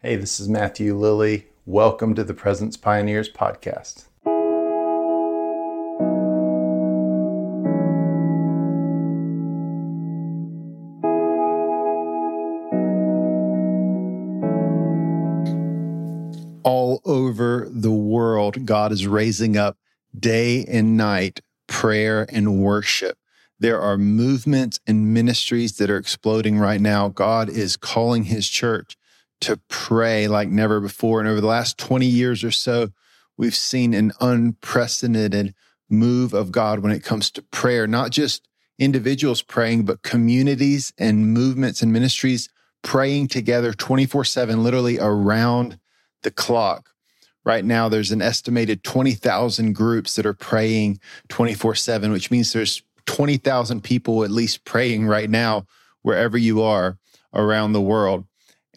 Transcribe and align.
Hey, 0.00 0.14
this 0.14 0.38
is 0.38 0.48
Matthew 0.48 0.96
Lilly. 0.96 1.48
Welcome 1.66 2.14
to 2.14 2.22
the 2.22 2.32
Presence 2.32 2.76
Pioneers 2.76 3.28
podcast. 3.28 4.04
All 16.62 17.00
over 17.04 17.66
the 17.68 17.90
world, 17.90 18.64
God 18.64 18.92
is 18.92 19.04
raising 19.08 19.56
up 19.56 19.78
day 20.16 20.64
and 20.66 20.96
night 20.96 21.40
prayer 21.66 22.24
and 22.30 22.62
worship. 22.62 23.18
There 23.58 23.80
are 23.80 23.98
movements 23.98 24.78
and 24.86 25.12
ministries 25.12 25.78
that 25.78 25.90
are 25.90 25.98
exploding 25.98 26.56
right 26.56 26.80
now. 26.80 27.08
God 27.08 27.48
is 27.48 27.76
calling 27.76 28.22
his 28.22 28.48
church 28.48 28.96
to 29.40 29.60
pray 29.68 30.28
like 30.28 30.48
never 30.48 30.80
before. 30.80 31.20
And 31.20 31.28
over 31.28 31.40
the 31.40 31.46
last 31.46 31.78
20 31.78 32.06
years 32.06 32.42
or 32.42 32.50
so, 32.50 32.88
we've 33.36 33.54
seen 33.54 33.94
an 33.94 34.12
unprecedented 34.20 35.54
move 35.88 36.34
of 36.34 36.52
God 36.52 36.80
when 36.80 36.92
it 36.92 37.04
comes 37.04 37.30
to 37.32 37.42
prayer, 37.42 37.86
not 37.86 38.10
just 38.10 38.48
individuals 38.78 39.42
praying, 39.42 39.84
but 39.84 40.02
communities 40.02 40.92
and 40.98 41.32
movements 41.32 41.82
and 41.82 41.92
ministries 41.92 42.48
praying 42.82 43.28
together 43.28 43.72
24 43.72 44.24
7, 44.24 44.62
literally 44.62 44.98
around 44.98 45.78
the 46.22 46.30
clock. 46.30 46.90
Right 47.44 47.64
now, 47.64 47.88
there's 47.88 48.12
an 48.12 48.20
estimated 48.20 48.84
20,000 48.84 49.72
groups 49.72 50.16
that 50.16 50.26
are 50.26 50.34
praying 50.34 51.00
24 51.28 51.74
7, 51.74 52.12
which 52.12 52.30
means 52.30 52.52
there's 52.52 52.82
20,000 53.06 53.82
people 53.82 54.22
at 54.22 54.30
least 54.30 54.64
praying 54.64 55.06
right 55.06 55.30
now, 55.30 55.66
wherever 56.02 56.36
you 56.36 56.62
are 56.62 56.98
around 57.32 57.72
the 57.72 57.80
world. 57.80 58.26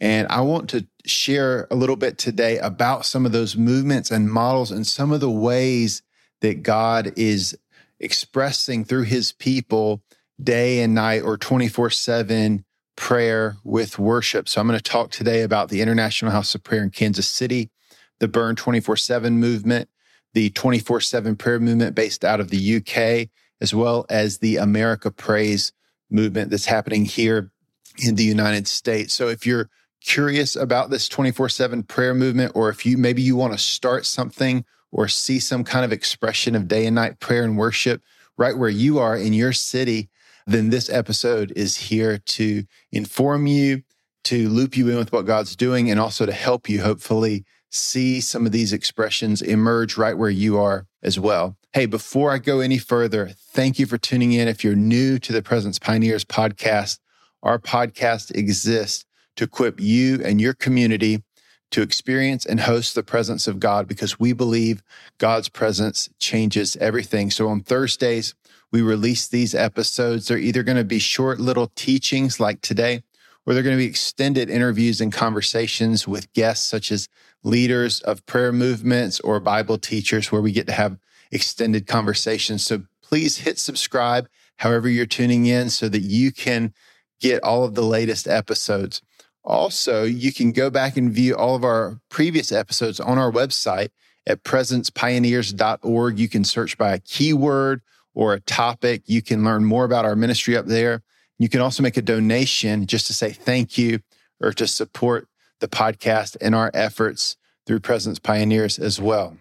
And 0.02 0.26
I 0.30 0.40
want 0.40 0.68
to 0.70 0.84
share 1.06 1.68
a 1.70 1.76
little 1.76 1.94
bit 1.94 2.18
today 2.18 2.58
about 2.58 3.06
some 3.06 3.24
of 3.24 3.30
those 3.30 3.56
movements 3.56 4.10
and 4.10 4.28
models 4.28 4.72
and 4.72 4.84
some 4.84 5.12
of 5.12 5.20
the 5.20 5.30
ways 5.30 6.02
that 6.40 6.64
God 6.64 7.12
is 7.16 7.56
expressing 8.00 8.84
through 8.84 9.04
his 9.04 9.30
people 9.30 10.02
day 10.42 10.82
and 10.82 10.92
night 10.92 11.22
or 11.22 11.38
24 11.38 11.90
7 11.90 12.64
prayer 12.96 13.58
with 13.62 13.96
worship. 13.96 14.48
So 14.48 14.60
I'm 14.60 14.66
going 14.66 14.76
to 14.76 14.82
talk 14.82 15.12
today 15.12 15.42
about 15.42 15.68
the 15.68 15.80
International 15.80 16.32
House 16.32 16.52
of 16.56 16.64
Prayer 16.64 16.82
in 16.82 16.90
Kansas 16.90 17.28
City, 17.28 17.70
the 18.18 18.26
Burn 18.26 18.56
24 18.56 18.96
7 18.96 19.38
movement, 19.38 19.88
the 20.34 20.50
24 20.50 21.00
7 21.00 21.36
prayer 21.36 21.60
movement 21.60 21.94
based 21.94 22.24
out 22.24 22.40
of 22.40 22.50
the 22.50 22.76
UK, 22.76 23.28
as 23.60 23.72
well 23.72 24.04
as 24.10 24.38
the 24.38 24.56
America 24.56 25.12
Prays 25.12 25.72
movement 26.10 26.50
that's 26.50 26.66
happening 26.66 27.04
here 27.04 27.52
in 28.04 28.16
the 28.16 28.24
United 28.24 28.66
States. 28.66 29.14
So 29.14 29.28
if 29.28 29.46
you're 29.46 29.70
curious 30.02 30.56
about 30.56 30.90
this 30.90 31.08
24 31.08 31.48
7 31.48 31.82
prayer 31.84 32.14
movement, 32.14 32.52
or 32.54 32.68
if 32.68 32.84
you 32.84 32.96
maybe 32.98 33.22
you 33.22 33.36
want 33.36 33.52
to 33.52 33.58
start 33.58 34.06
something 34.06 34.64
or 34.90 35.08
see 35.08 35.38
some 35.38 35.64
kind 35.64 35.84
of 35.84 35.92
expression 35.92 36.54
of 36.54 36.68
day 36.68 36.86
and 36.86 36.94
night 36.94 37.18
prayer 37.20 37.44
and 37.44 37.56
worship 37.56 38.02
right 38.36 38.56
where 38.56 38.68
you 38.68 38.98
are 38.98 39.16
in 39.16 39.32
your 39.32 39.52
city, 39.52 40.10
then 40.46 40.70
this 40.70 40.90
episode 40.90 41.52
is 41.56 41.76
here 41.76 42.18
to 42.18 42.64
inform 42.90 43.46
you, 43.46 43.82
to 44.24 44.48
loop 44.48 44.76
you 44.76 44.90
in 44.90 44.96
with 44.96 45.12
what 45.12 45.26
God's 45.26 45.56
doing, 45.56 45.90
and 45.90 45.98
also 45.98 46.26
to 46.26 46.32
help 46.32 46.68
you 46.68 46.82
hopefully 46.82 47.44
see 47.70 48.20
some 48.20 48.44
of 48.44 48.52
these 48.52 48.72
expressions 48.72 49.40
emerge 49.40 49.96
right 49.96 50.18
where 50.18 50.30
you 50.30 50.58
are 50.58 50.86
as 51.02 51.18
well. 51.18 51.56
Hey, 51.72 51.86
before 51.86 52.30
I 52.30 52.38
go 52.38 52.60
any 52.60 52.76
further, 52.76 53.30
thank 53.34 53.78
you 53.78 53.86
for 53.86 53.96
tuning 53.96 54.32
in. 54.32 54.46
If 54.46 54.62
you're 54.62 54.74
new 54.74 55.18
to 55.20 55.32
the 55.32 55.42
Presence 55.42 55.78
Pioneers 55.78 56.24
podcast, 56.24 56.98
our 57.42 57.58
podcast 57.58 58.30
exists 58.36 59.06
to 59.36 59.44
equip 59.44 59.80
you 59.80 60.20
and 60.24 60.40
your 60.40 60.54
community 60.54 61.22
to 61.72 61.82
experience 61.82 62.44
and 62.44 62.60
host 62.60 62.94
the 62.94 63.02
presence 63.02 63.46
of 63.48 63.58
God 63.58 63.88
because 63.88 64.20
we 64.20 64.32
believe 64.32 64.82
God's 65.18 65.48
presence 65.48 66.10
changes 66.18 66.76
everything. 66.76 67.30
So 67.30 67.48
on 67.48 67.62
Thursdays, 67.62 68.34
we 68.70 68.82
release 68.82 69.26
these 69.26 69.54
episodes. 69.54 70.28
They're 70.28 70.38
either 70.38 70.62
going 70.62 70.76
to 70.76 70.84
be 70.84 70.98
short 70.98 71.40
little 71.40 71.72
teachings 71.74 72.38
like 72.38 72.60
today, 72.60 73.02
or 73.44 73.54
they're 73.54 73.62
going 73.62 73.76
to 73.76 73.82
be 73.82 73.88
extended 73.88 74.50
interviews 74.50 75.00
and 75.00 75.12
conversations 75.12 76.06
with 76.06 76.32
guests 76.34 76.68
such 76.68 76.92
as 76.92 77.08
leaders 77.42 78.00
of 78.00 78.24
prayer 78.26 78.52
movements 78.52 79.18
or 79.20 79.40
Bible 79.40 79.78
teachers 79.78 80.30
where 80.30 80.42
we 80.42 80.52
get 80.52 80.66
to 80.66 80.72
have 80.72 80.98
extended 81.30 81.86
conversations. 81.86 82.64
So 82.64 82.82
please 83.02 83.38
hit 83.38 83.58
subscribe 83.58 84.28
however 84.56 84.88
you're 84.88 85.06
tuning 85.06 85.46
in 85.46 85.70
so 85.70 85.88
that 85.88 86.02
you 86.02 86.32
can 86.32 86.72
get 87.20 87.42
all 87.42 87.64
of 87.64 87.74
the 87.74 87.82
latest 87.82 88.28
episodes. 88.28 89.02
Also, 89.44 90.04
you 90.04 90.32
can 90.32 90.52
go 90.52 90.70
back 90.70 90.96
and 90.96 91.12
view 91.12 91.36
all 91.36 91.54
of 91.56 91.64
our 91.64 92.00
previous 92.08 92.52
episodes 92.52 93.00
on 93.00 93.18
our 93.18 93.30
website 93.30 93.90
at 94.26 94.44
presencepioneers.org. 94.44 96.18
You 96.18 96.28
can 96.28 96.44
search 96.44 96.78
by 96.78 96.92
a 96.92 96.98
keyword 97.00 97.82
or 98.14 98.34
a 98.34 98.40
topic. 98.40 99.02
You 99.06 99.22
can 99.22 99.44
learn 99.44 99.64
more 99.64 99.84
about 99.84 100.04
our 100.04 100.14
ministry 100.14 100.56
up 100.56 100.66
there. 100.66 101.02
You 101.38 101.48
can 101.48 101.60
also 101.60 101.82
make 101.82 101.96
a 101.96 102.02
donation 102.02 102.86
just 102.86 103.06
to 103.08 103.12
say 103.12 103.30
thank 103.30 103.76
you 103.76 104.00
or 104.40 104.52
to 104.52 104.66
support 104.66 105.26
the 105.58 105.68
podcast 105.68 106.36
and 106.40 106.54
our 106.54 106.70
efforts 106.72 107.36
through 107.66 107.80
Presence 107.80 108.18
Pioneers 108.18 108.78
as 108.78 109.00
well. 109.00 109.36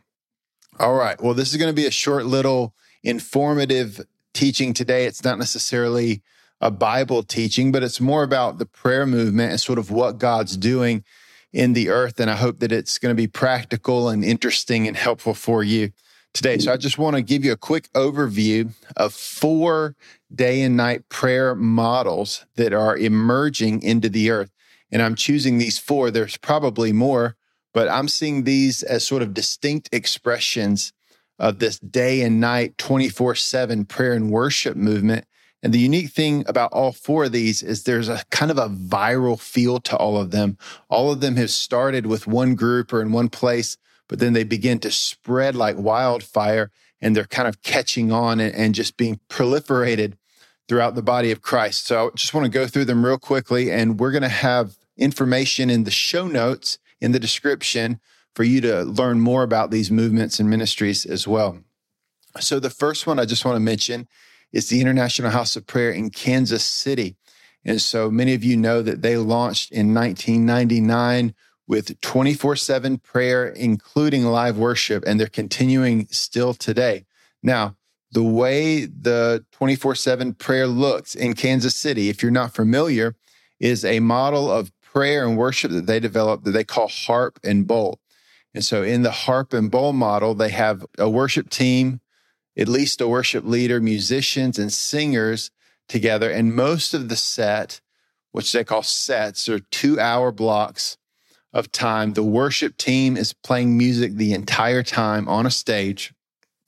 All 0.80 0.96
right. 0.96 1.22
Well, 1.22 1.34
this 1.34 1.52
is 1.52 1.58
going 1.58 1.70
to 1.70 1.80
be 1.80 1.86
a 1.86 1.92
short 1.92 2.26
little 2.26 2.74
informative 3.04 4.02
teaching 4.34 4.74
today. 4.74 5.06
It's 5.06 5.24
not 5.24 5.38
necessarily 5.38 6.22
a 6.62 6.72
Bible 6.72 7.24
teaching, 7.24 7.72
but 7.72 7.84
it's 7.84 8.00
more 8.00 8.24
about 8.24 8.60
the 8.60 8.66
prayer 8.66 9.06
movement 9.06 9.52
and 9.52 9.60
sort 9.60 9.80
of 9.80 9.90
what 9.90 10.20
God's 10.20 10.56
doing 10.56 11.04
in 11.52 11.74
the 11.74 11.90
earth. 11.90 12.20
And 12.20 12.30
I 12.30 12.36
hope 12.36 12.60
that 12.60 12.72
it's 12.72 13.00
going 13.00 13.10
to 13.10 13.20
be 13.22 13.28
practical 13.28 14.08
and 14.10 14.24
interesting 14.24 14.88
and 14.88 14.96
helpful 14.96 15.34
for 15.34 15.64
you 15.64 15.92
today. 16.34 16.60
So 16.60 16.72
I 16.72 16.78
just 16.78 16.98
want 16.98 17.16
to 17.16 17.22
give 17.22 17.44
you 17.44 17.52
a 17.52 17.58
quick 17.58 17.92
overview 17.94 18.72
of 18.96 19.14
four 19.14 19.96
day 20.34 20.62
and 20.62 20.78
night 20.78 21.10
prayer 21.10 21.56
models 21.56 22.46
that 22.56 22.74
are 22.74 22.96
emerging 22.96 23.82
into 23.82 24.08
the 24.08 24.30
earth. 24.30 24.52
And 24.92 25.02
I'm 25.02 25.16
choosing 25.16 25.58
these 25.58 25.80
four. 25.80 26.12
There's 26.12 26.38
probably 26.38 26.94
more, 26.94 27.36
but 27.74 27.90
I'm 27.90 28.08
seeing 28.08 28.44
these 28.44 28.84
as 28.84 29.06
sort 29.06 29.22
of 29.22 29.34
distinct 29.34 29.90
expressions 29.92 30.94
of 31.40 31.60
this 31.60 31.80
day 31.80 32.22
and 32.22 32.40
night 32.40 32.78
24 32.78 33.36
7 33.36 33.86
prayer 33.86 34.14
and 34.14 34.30
worship 34.30 34.78
movement 34.78 35.26
and 35.64 35.74
the 35.74 35.80
unique 35.80 36.10
thing 36.10 36.44
about 36.48 36.74
all 36.74 36.92
four 36.92 37.26
of 37.26 37.32
these 37.32 37.62
is 37.62 37.84
there's 37.84 38.10
a 38.10 38.24
kind 38.32 38.50
of 38.50 38.58
a 38.58 38.70
viral 38.70 39.40
feel 39.40 39.80
to 39.82 39.96
all 39.96 40.18
of 40.18 40.32
them. 40.32 40.58
All 40.90 41.12
of 41.12 41.22
them 41.22 41.36
have 41.36 41.52
started 41.52 42.08
with 42.08 42.26
one 42.26 42.56
group 42.56 42.92
or 42.92 43.02
in 43.02 43.12
one 43.12 43.30
place, 43.30 43.78
but 44.08 44.20
then 44.20 44.34
they 44.34 44.44
begin 44.44 44.80
to 44.80 44.92
spread 44.92 45.56
like 45.56 45.78
wildfire 45.78 46.72
and 47.00 47.16
they're 47.16 47.26
kind 47.26 47.48
of 47.48 47.62
catching 47.62 48.12
on 48.12 48.40
and, 48.40 48.76
just 48.76 48.98
being 48.98 49.20
proliferated 49.30 50.14
throughout 50.68 50.96
the 50.96 51.02
body 51.02 51.32
of 51.32 51.42
Christ. 51.42 51.86
So 51.86 52.08
I 52.08 52.10
just 52.16 52.34
want 52.34 52.46
to 52.46 52.52
go 52.52 52.68
through 52.68 52.86
them 52.86 53.06
real 53.06 53.18
quickly 53.18 53.72
and 53.72 54.00
we're 54.00 54.12
going 54.12 54.22
to 54.22 54.30
have 54.30 54.78
information 54.98 55.70
in 55.70 55.84
the 55.84 55.92
show 55.92 56.28
notes 56.28 56.80
in 57.00 57.12
the 57.12 57.20
description 57.20 58.00
for 58.36 58.44
you 58.44 58.62
to 58.62 58.84
learn 58.84 59.20
more 59.20 59.44
about 59.44 59.72
these 59.72 59.92
movements 59.92 60.40
and 60.40 60.50
ministries 60.50 61.06
as 61.06 61.28
well. 61.28 61.60
So 62.40 62.60
the 62.60 62.70
first 62.70 63.06
one 63.06 63.20
I 63.20 63.26
just 63.26 63.44
want 63.44 63.58
to 63.58 63.60
mention 63.60 64.08
is 64.52 64.70
the 64.70 64.82
International 64.82 65.32
House 65.32 65.56
of 65.56 65.66
Prayer 65.66 65.92
in 65.92 66.10
Kansas 66.10 66.64
City. 66.64 67.16
And 67.64 67.82
so 67.82 68.10
many 68.10 68.34
of 68.34 68.44
you 68.44 68.58
know 68.58 68.82
that 68.82 69.02
they 69.02 69.18
launched 69.18 69.72
in 69.72 69.94
1999 69.94 71.34
with 71.68 72.00
24 72.02 72.56
7 72.56 72.98
prayer, 72.98 73.48
including 73.48 74.26
live 74.26 74.58
worship, 74.58 75.04
and 75.06 75.20
they're 75.20 75.28
continuing 75.28 76.08
still 76.10 76.54
today. 76.54 77.06
Now, 77.44 77.78
the 78.12 78.24
way 78.24 78.86
the 78.86 79.46
24 79.52 79.96
7 79.96 80.34
prayer 80.34 80.68
looks 80.68 81.16
in 81.16 81.34
Kansas 81.34 81.76
City, 81.76 82.10
if 82.10 82.22
you're 82.22 82.32
not 82.32 82.54
familiar, 82.54 83.16
is 83.60 83.86
a 83.86 84.00
model 84.00 84.52
of 84.52 84.72
prayer 84.82 85.26
and 85.26 85.38
worship 85.38 85.72
that 85.72 85.86
they 85.86 86.00
developed 86.00 86.44
that 86.44 86.52
they 86.52 86.64
call 86.64 86.88
harp 86.88 87.40
and 87.44 87.66
bowl. 87.66 88.00
And 88.54 88.66
so 88.66 88.84
in 88.84 89.04
the 89.04 89.12
harp 89.12 89.54
and 89.54 89.72
bowl 89.72 89.94
model, 89.94 90.34
they 90.34 90.50
have 90.50 90.86
a 90.97 91.09
worship 91.09 91.50
team 91.50 92.02
at 92.58 92.68
least 92.68 93.02
a 93.02 93.08
worship 93.08 93.46
leader, 93.46 93.80
musicians, 93.80 94.59
and 94.59 94.72
singers 94.72 95.52
together. 95.88 96.30
And 96.30 96.56
most 96.56 96.94
of 96.94 97.09
the 97.09 97.16
set, 97.16 97.82
which 98.32 98.52
they 98.52 98.64
call 98.64 98.84
sets, 98.84 99.48
are 99.50 99.59
two 99.59 100.00
hour 100.00 100.32
blocks 100.32 100.98
of 101.53 101.72
time. 101.72 102.14
The 102.14 102.24
worship 102.24 102.78
team 102.78 103.18
is 103.18 103.34
playing 103.34 103.78
music 103.78 104.16
the 104.16 104.34
entire 104.34 104.84
time 104.84 105.28
on 105.28 105.46
a 105.46 105.52
stage. 105.52 106.14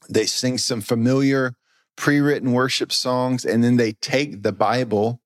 They 0.09 0.25
sing 0.25 0.57
some 0.57 0.81
familiar 0.81 1.55
pre 1.95 2.19
written 2.19 2.51
worship 2.51 2.91
songs, 2.91 3.45
and 3.45 3.63
then 3.63 3.77
they 3.77 3.93
take 3.93 4.43
the 4.43 4.51
Bible 4.51 5.21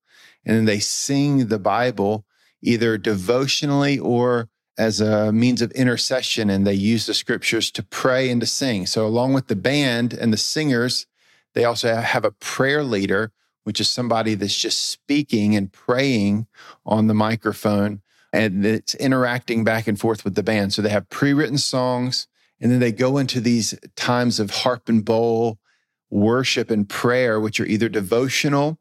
and 0.48 0.56
then 0.56 0.64
they 0.64 0.78
sing 0.78 1.48
the 1.48 1.58
Bible 1.58 2.24
either 2.62 2.96
devotionally 2.96 3.98
or 3.98 4.48
as 4.78 5.00
a 5.00 5.32
means 5.32 5.60
of 5.60 5.70
intercession 5.72 6.48
and 6.48 6.66
they 6.66 6.74
use 6.74 7.06
the 7.06 7.14
scriptures 7.14 7.70
to 7.72 7.82
pray 7.82 8.30
and 8.30 8.40
to 8.40 8.46
sing. 8.46 8.86
So, 8.86 9.06
along 9.06 9.34
with 9.34 9.48
the 9.48 9.56
band 9.56 10.14
and 10.14 10.32
the 10.32 10.38
singers, 10.38 11.06
they 11.54 11.64
also 11.64 11.94
have 11.96 12.24
a 12.24 12.30
prayer 12.30 12.84
leader, 12.84 13.32
which 13.64 13.80
is 13.80 13.88
somebody 13.88 14.34
that's 14.34 14.56
just 14.56 14.90
speaking 14.90 15.56
and 15.56 15.72
praying 15.72 16.46
on 16.86 17.08
the 17.08 17.14
microphone 17.14 18.00
and 18.32 18.64
it's 18.64 18.94
interacting 18.96 19.64
back 19.64 19.86
and 19.86 19.98
forth 19.98 20.24
with 20.24 20.34
the 20.34 20.42
band. 20.42 20.72
So 20.72 20.82
they 20.82 20.90
have 20.90 21.08
pre 21.08 21.32
written 21.32 21.58
songs, 21.58 22.26
and 22.60 22.70
then 22.70 22.80
they 22.80 22.92
go 22.92 23.18
into 23.18 23.40
these 23.40 23.78
times 23.96 24.38
of 24.40 24.50
harp 24.50 24.88
and 24.88 25.04
bowl 25.04 25.58
worship 26.10 26.70
and 26.70 26.88
prayer, 26.88 27.40
which 27.40 27.60
are 27.60 27.66
either 27.66 27.88
devotional 27.88 28.78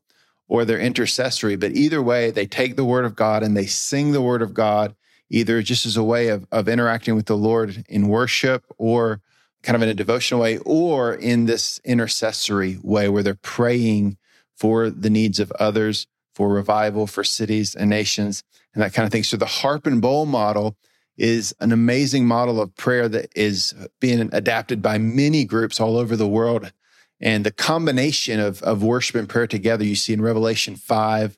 or 0.48 0.64
they're 0.64 0.80
intercessory. 0.80 1.56
But 1.56 1.74
either 1.74 2.02
way, 2.02 2.32
they 2.32 2.46
take 2.46 2.76
the 2.76 2.86
word 2.86 3.06
of 3.06 3.16
God 3.16 3.44
and 3.44 3.56
they 3.56 3.66
sing 3.66 4.12
the 4.12 4.22
word 4.22 4.42
of 4.42 4.54
God, 4.54 4.96
either 5.30 5.62
just 5.62 5.86
as 5.86 5.98
a 5.98 6.04
way 6.04 6.30
of, 6.30 6.48
of 6.52 6.68
interacting 6.68 7.16
with 7.16 7.26
the 7.26 7.38
Lord 7.38 7.86
in 7.90 8.08
worship 8.08 8.66
or 8.78 9.22
kind 9.64 9.76
of 9.76 9.82
in 9.82 9.90
a 9.90 9.94
devotional 9.94 10.42
way, 10.42 10.60
or 10.60 11.14
in 11.14 11.46
this 11.46 11.82
intercessory 11.84 12.78
way 12.84 13.10
where 13.10 13.24
they're 13.24 13.36
praying 13.36 14.18
for 14.56 14.90
the 14.90 15.10
needs 15.10 15.40
of 15.40 15.52
others, 15.54 16.08
for 16.34 16.50
revival, 16.50 17.08
for 17.08 17.24
cities 17.24 17.76
and 17.76 17.90
nations, 17.90 18.44
and 18.74 18.84
that 18.84 18.94
kind 18.94 19.06
of 19.06 19.12
thing. 19.12 19.24
So 19.24 19.36
the 19.36 19.46
harp 19.46 19.88
and 19.88 20.02
bowl 20.02 20.26
model 20.26 20.78
is 21.18 21.54
an 21.60 21.72
amazing 21.72 22.28
model 22.28 22.62
of 22.62 22.76
prayer 22.76 23.10
that 23.10 23.30
is 23.36 23.74
being 24.00 24.30
adapted 24.32 24.82
by 24.82 25.00
many 25.00 25.44
groups 25.44 25.80
all 25.80 25.98
over 25.98 26.16
the 26.16 26.28
world 26.28 26.72
and 27.20 27.46
the 27.46 27.52
combination 27.52 28.40
of, 28.40 28.62
of 28.62 28.84
worship 28.84 29.16
and 29.16 29.28
prayer 29.28 29.48
together, 29.48 29.84
you 29.84 29.96
see 29.96 30.14
in 30.14 30.22
Revelation 30.22 30.76
5, 30.76 31.38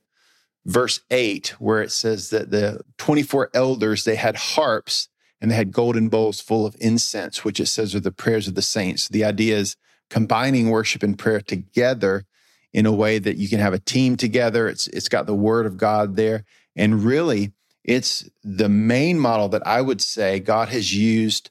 verse 0.65 1.01
8, 1.09 1.55
where 1.59 1.81
it 1.81 1.91
says 1.91 2.29
that 2.29 2.51
the 2.51 2.81
24 2.97 3.49
elders, 3.53 4.03
they 4.03 4.15
had 4.15 4.35
harps 4.35 5.09
and 5.41 5.49
they 5.49 5.55
had 5.55 5.71
golden 5.71 6.09
bowls 6.09 6.41
full 6.41 6.65
of 6.65 6.75
incense, 6.79 7.43
which 7.43 7.59
it 7.59 7.67
says 7.67 7.95
are 7.95 7.99
the 7.99 8.11
prayers 8.11 8.47
of 8.47 8.55
the 8.55 8.61
saints. 8.61 9.07
The 9.07 9.23
idea 9.23 9.57
is 9.57 9.75
combining 10.09 10.69
worship 10.69 11.03
and 11.03 11.17
prayer 11.17 11.41
together 11.41 12.25
in 12.73 12.85
a 12.85 12.91
way 12.91 13.19
that 13.19 13.37
you 13.37 13.47
can 13.47 13.59
have 13.59 13.73
a 13.73 13.79
team 13.79 14.15
together. 14.15 14.67
It's 14.67 14.87
it's 14.87 15.09
got 15.09 15.25
the 15.25 15.35
word 15.35 15.65
of 15.65 15.77
God 15.77 16.15
there. 16.15 16.45
And 16.75 17.03
really, 17.03 17.53
it's 17.83 18.29
the 18.43 18.69
main 18.69 19.19
model 19.19 19.49
that 19.49 19.65
I 19.65 19.81
would 19.81 20.01
say 20.01 20.39
God 20.39 20.69
has 20.69 20.95
used 20.95 21.49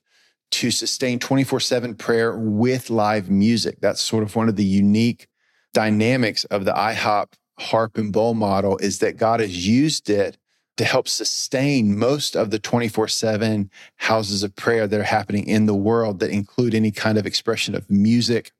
to 0.50 0.70
sustain 0.70 1.18
24 1.18 1.60
7 1.60 1.94
prayer 1.94 2.36
with 2.36 2.90
live 2.90 3.30
music. 3.30 3.78
That's 3.80 4.00
sort 4.00 4.22
of 4.22 4.36
one 4.36 4.48
of 4.48 4.56
the 4.56 4.64
unique 4.64 5.28
dynamics 5.74 6.44
of 6.44 6.64
the 6.64 6.72
IHOP 6.72 7.32
harp 7.58 7.98
and 7.98 8.12
bowl 8.12 8.34
model 8.34 8.76
is 8.78 8.98
that 9.00 9.16
God 9.16 9.40
has 9.40 9.66
used 9.66 10.08
it 10.08 10.36
to 10.76 10.84
help 10.84 11.08
sustain 11.08 11.98
most 11.98 12.36
of 12.36 12.50
the 12.50 12.58
24 12.58 13.08
7 13.08 13.70
houses 13.96 14.42
of 14.42 14.54
prayer 14.54 14.86
that 14.86 15.00
are 15.00 15.04
happening 15.04 15.46
in 15.46 15.66
the 15.66 15.74
world 15.74 16.20
that 16.20 16.30
include 16.30 16.74
any 16.74 16.92
kind 16.92 17.18
of 17.18 17.26
expression 17.26 17.74
of 17.74 17.90
music 17.90 18.52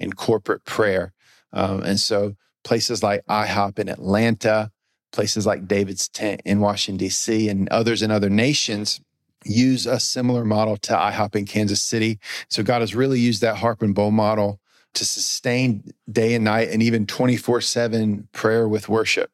and 0.00 0.16
corporate 0.16 0.64
prayer. 0.64 1.12
Um, 1.52 1.82
and 1.82 2.00
so 2.00 2.34
places 2.64 3.02
like 3.02 3.24
IHOP 3.26 3.78
in 3.78 3.88
Atlanta, 3.88 4.72
places 5.12 5.46
like 5.46 5.68
David's 5.68 6.08
Tent 6.08 6.40
in 6.44 6.60
Washington, 6.60 6.98
D.C., 6.98 7.48
and 7.48 7.68
others 7.68 8.02
in 8.02 8.10
other 8.10 8.30
nations 8.30 9.00
use 9.44 9.86
a 9.86 10.00
similar 10.00 10.44
model 10.44 10.76
to 10.78 10.92
IHOP 10.92 11.36
in 11.36 11.46
Kansas 11.46 11.80
City. 11.80 12.18
So 12.48 12.62
God 12.62 12.80
has 12.80 12.94
really 12.94 13.20
used 13.20 13.42
that 13.42 13.58
harp 13.58 13.82
and 13.82 13.94
bowl 13.94 14.10
model 14.10 14.60
to 14.96 15.04
sustain 15.04 15.92
day 16.10 16.34
and 16.34 16.44
night 16.44 16.68
and 16.70 16.82
even 16.82 17.06
24 17.06 17.60
7 17.60 18.28
prayer 18.32 18.68
with 18.68 18.88
worship. 18.88 19.30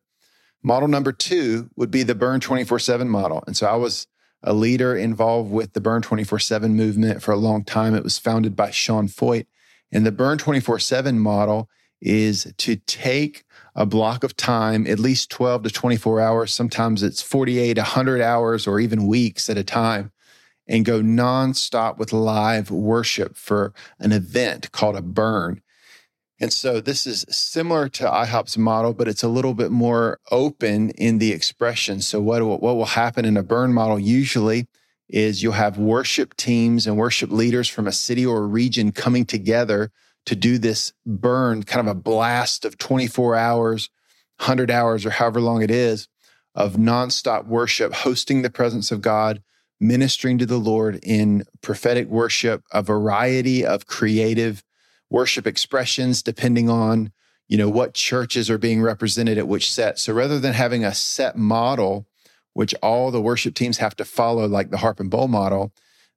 Model 0.62 0.88
number 0.88 1.12
two 1.12 1.70
would 1.76 1.90
be 1.90 2.02
the 2.02 2.14
Burn 2.14 2.40
24 2.40 2.78
7 2.78 3.08
model. 3.08 3.42
And 3.46 3.56
so 3.56 3.66
I 3.66 3.76
was 3.76 4.06
a 4.42 4.52
leader 4.52 4.96
involved 4.96 5.50
with 5.50 5.72
the 5.72 5.80
Burn 5.80 6.02
24 6.02 6.38
7 6.38 6.74
movement 6.74 7.22
for 7.22 7.32
a 7.32 7.36
long 7.36 7.64
time. 7.64 7.94
It 7.94 8.04
was 8.04 8.18
founded 8.18 8.54
by 8.54 8.70
Sean 8.70 9.08
Feucht. 9.08 9.46
And 9.90 10.06
the 10.06 10.12
Burn 10.12 10.38
24 10.38 10.78
7 10.78 11.18
model 11.18 11.68
is 12.00 12.52
to 12.58 12.76
take 12.76 13.44
a 13.74 13.86
block 13.86 14.24
of 14.24 14.36
time, 14.36 14.86
at 14.86 14.98
least 14.98 15.30
12 15.30 15.64
to 15.64 15.70
24 15.70 16.20
hours. 16.20 16.52
Sometimes 16.52 17.02
it's 17.02 17.22
48, 17.22 17.76
100 17.76 18.20
hours, 18.20 18.66
or 18.66 18.80
even 18.80 19.06
weeks 19.06 19.48
at 19.48 19.56
a 19.56 19.64
time, 19.64 20.10
and 20.66 20.84
go 20.84 21.00
nonstop 21.00 21.98
with 21.98 22.12
live 22.12 22.70
worship 22.70 23.36
for 23.36 23.72
an 23.98 24.12
event 24.12 24.70
called 24.72 24.96
a 24.96 25.02
burn. 25.02 25.62
And 26.40 26.52
so 26.52 26.80
this 26.80 27.06
is 27.06 27.24
similar 27.28 27.88
to 27.90 28.04
IHOP's 28.04 28.58
model, 28.58 28.94
but 28.94 29.06
it's 29.06 29.22
a 29.22 29.28
little 29.28 29.54
bit 29.54 29.70
more 29.70 30.18
open 30.30 30.90
in 30.90 31.18
the 31.18 31.32
expression. 31.32 32.00
So 32.00 32.20
what, 32.20 32.42
what 32.42 32.60
will 32.62 32.84
happen 32.84 33.24
in 33.24 33.36
a 33.36 33.44
burn 33.44 33.72
model 33.72 33.98
usually 33.98 34.66
is 35.08 35.42
you'll 35.42 35.52
have 35.52 35.78
worship 35.78 36.36
teams 36.36 36.86
and 36.86 36.96
worship 36.96 37.30
leaders 37.30 37.68
from 37.68 37.86
a 37.86 37.92
city 37.92 38.26
or 38.26 38.38
a 38.38 38.46
region 38.46 38.90
coming 38.92 39.24
together 39.24 39.92
to 40.26 40.34
do 40.34 40.58
this 40.58 40.92
burn, 41.04 41.62
kind 41.62 41.86
of 41.86 41.96
a 41.96 42.00
blast 42.00 42.64
of 42.64 42.78
24 42.78 43.36
hours, 43.36 43.90
100 44.38 44.70
hours, 44.70 45.04
or 45.04 45.10
however 45.10 45.40
long 45.40 45.62
it 45.62 45.70
is 45.70 46.08
of 46.54 46.74
nonstop 46.74 47.46
worship, 47.46 47.92
hosting 47.92 48.42
the 48.42 48.50
presence 48.50 48.90
of 48.90 49.00
God, 49.00 49.42
ministering 49.82 50.38
to 50.38 50.46
the 50.46 50.58
Lord 50.58 51.00
in 51.02 51.44
prophetic 51.60 52.08
worship, 52.08 52.62
a 52.72 52.82
variety 52.82 53.66
of 53.66 53.86
creative 53.86 54.62
worship 55.10 55.46
expressions 55.46 56.22
depending 56.22 56.70
on 56.70 57.12
you 57.48 57.58
know 57.58 57.68
what 57.68 57.92
churches 57.92 58.48
are 58.48 58.56
being 58.56 58.80
represented 58.80 59.36
at 59.36 59.48
which 59.48 59.70
set. 59.70 59.98
So 59.98 60.14
rather 60.14 60.38
than 60.38 60.54
having 60.54 60.84
a 60.84 60.94
set 60.94 61.36
model 61.36 62.06
which 62.54 62.74
all 62.82 63.10
the 63.10 63.20
worship 63.20 63.54
teams 63.54 63.78
have 63.78 63.96
to 63.96 64.04
follow 64.04 64.46
like 64.46 64.70
the 64.70 64.78
harp 64.78 65.00
and 65.00 65.10
bowl 65.10 65.28
model, 65.28 65.72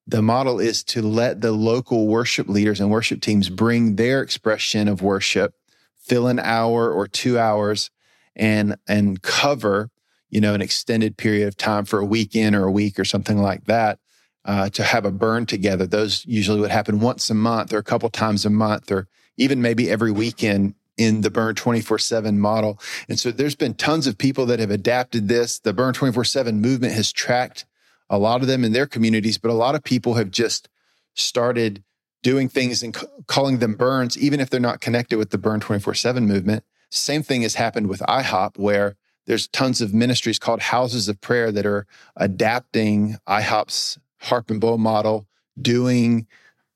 the 0.07 0.21
model 0.21 0.59
is 0.59 0.83
to 0.83 1.01
let 1.01 1.41
the 1.41 1.51
local 1.51 2.07
worship 2.07 2.47
leaders 2.47 2.79
and 2.79 2.91
worship 2.91 3.21
teams 3.21 3.49
bring 3.49 3.95
their 3.95 4.21
expression 4.21 4.87
of 4.87 5.01
worship, 5.01 5.55
fill 5.97 6.27
an 6.27 6.39
hour 6.39 6.91
or 6.91 7.07
two 7.07 7.39
hours, 7.39 7.89
and 8.35 8.75
and 8.87 9.21
cover 9.21 9.89
you 10.29 10.41
know 10.41 10.53
an 10.53 10.61
extended 10.61 11.17
period 11.17 11.47
of 11.47 11.57
time 11.57 11.85
for 11.85 11.99
a 11.99 12.05
weekend 12.05 12.55
or 12.55 12.65
a 12.65 12.71
week 12.71 12.99
or 12.99 13.05
something 13.05 13.37
like 13.37 13.65
that 13.65 13.99
uh, 14.45 14.69
to 14.69 14.83
have 14.83 15.05
a 15.05 15.11
burn 15.11 15.45
together. 15.45 15.85
Those 15.85 16.25
usually 16.25 16.61
would 16.61 16.71
happen 16.71 16.99
once 16.99 17.29
a 17.29 17.33
month 17.33 17.73
or 17.73 17.77
a 17.77 17.83
couple 17.83 18.09
times 18.09 18.45
a 18.45 18.49
month 18.49 18.91
or 18.91 19.07
even 19.37 19.61
maybe 19.61 19.89
every 19.89 20.11
weekend 20.11 20.75
in 20.97 21.21
the 21.21 21.29
Burn 21.29 21.55
24 21.55 21.99
7 21.99 22.39
model. 22.39 22.79
And 23.09 23.19
so 23.19 23.31
there's 23.31 23.55
been 23.55 23.73
tons 23.73 24.07
of 24.07 24.17
people 24.17 24.45
that 24.45 24.59
have 24.59 24.71
adapted 24.71 25.27
this. 25.27 25.59
The 25.59 25.73
Burn 25.73 25.93
24 25.93 26.23
7 26.23 26.61
movement 26.61 26.93
has 26.93 27.11
tracked 27.11 27.65
a 28.09 28.17
lot 28.17 28.41
of 28.41 28.47
them 28.47 28.63
in 28.63 28.71
their 28.71 28.85
communities, 28.85 29.37
but 29.37 29.51
a 29.51 29.55
lot 29.55 29.75
of 29.75 29.83
people 29.83 30.13
have 30.13 30.31
just 30.31 30.69
started 31.15 31.83
doing 32.21 32.49
things 32.49 32.81
and 32.81 32.95
calling 33.27 33.59
them 33.59 33.75
burns, 33.75 34.17
even 34.17 34.39
if 34.39 34.49
they're 34.49 34.59
not 34.59 34.81
connected 34.81 35.17
with 35.17 35.31
the 35.31 35.37
Burn 35.37 35.59
24 35.59 35.93
7 35.95 36.25
movement. 36.25 36.63
Same 36.91 37.23
thing 37.23 37.41
has 37.41 37.55
happened 37.55 37.87
with 37.87 37.99
IHOP, 38.01 38.57
where 38.57 38.95
there's 39.25 39.47
tons 39.47 39.81
of 39.81 39.93
ministries 39.93 40.39
called 40.39 40.61
houses 40.61 41.07
of 41.07 41.19
prayer 41.21 41.51
that 41.51 41.65
are 41.65 41.85
adapting 42.15 43.17
IHOP's 43.27 43.97
harp 44.21 44.49
and 44.49 44.61
bowl 44.61 44.77
model, 44.77 45.27
doing 45.59 46.27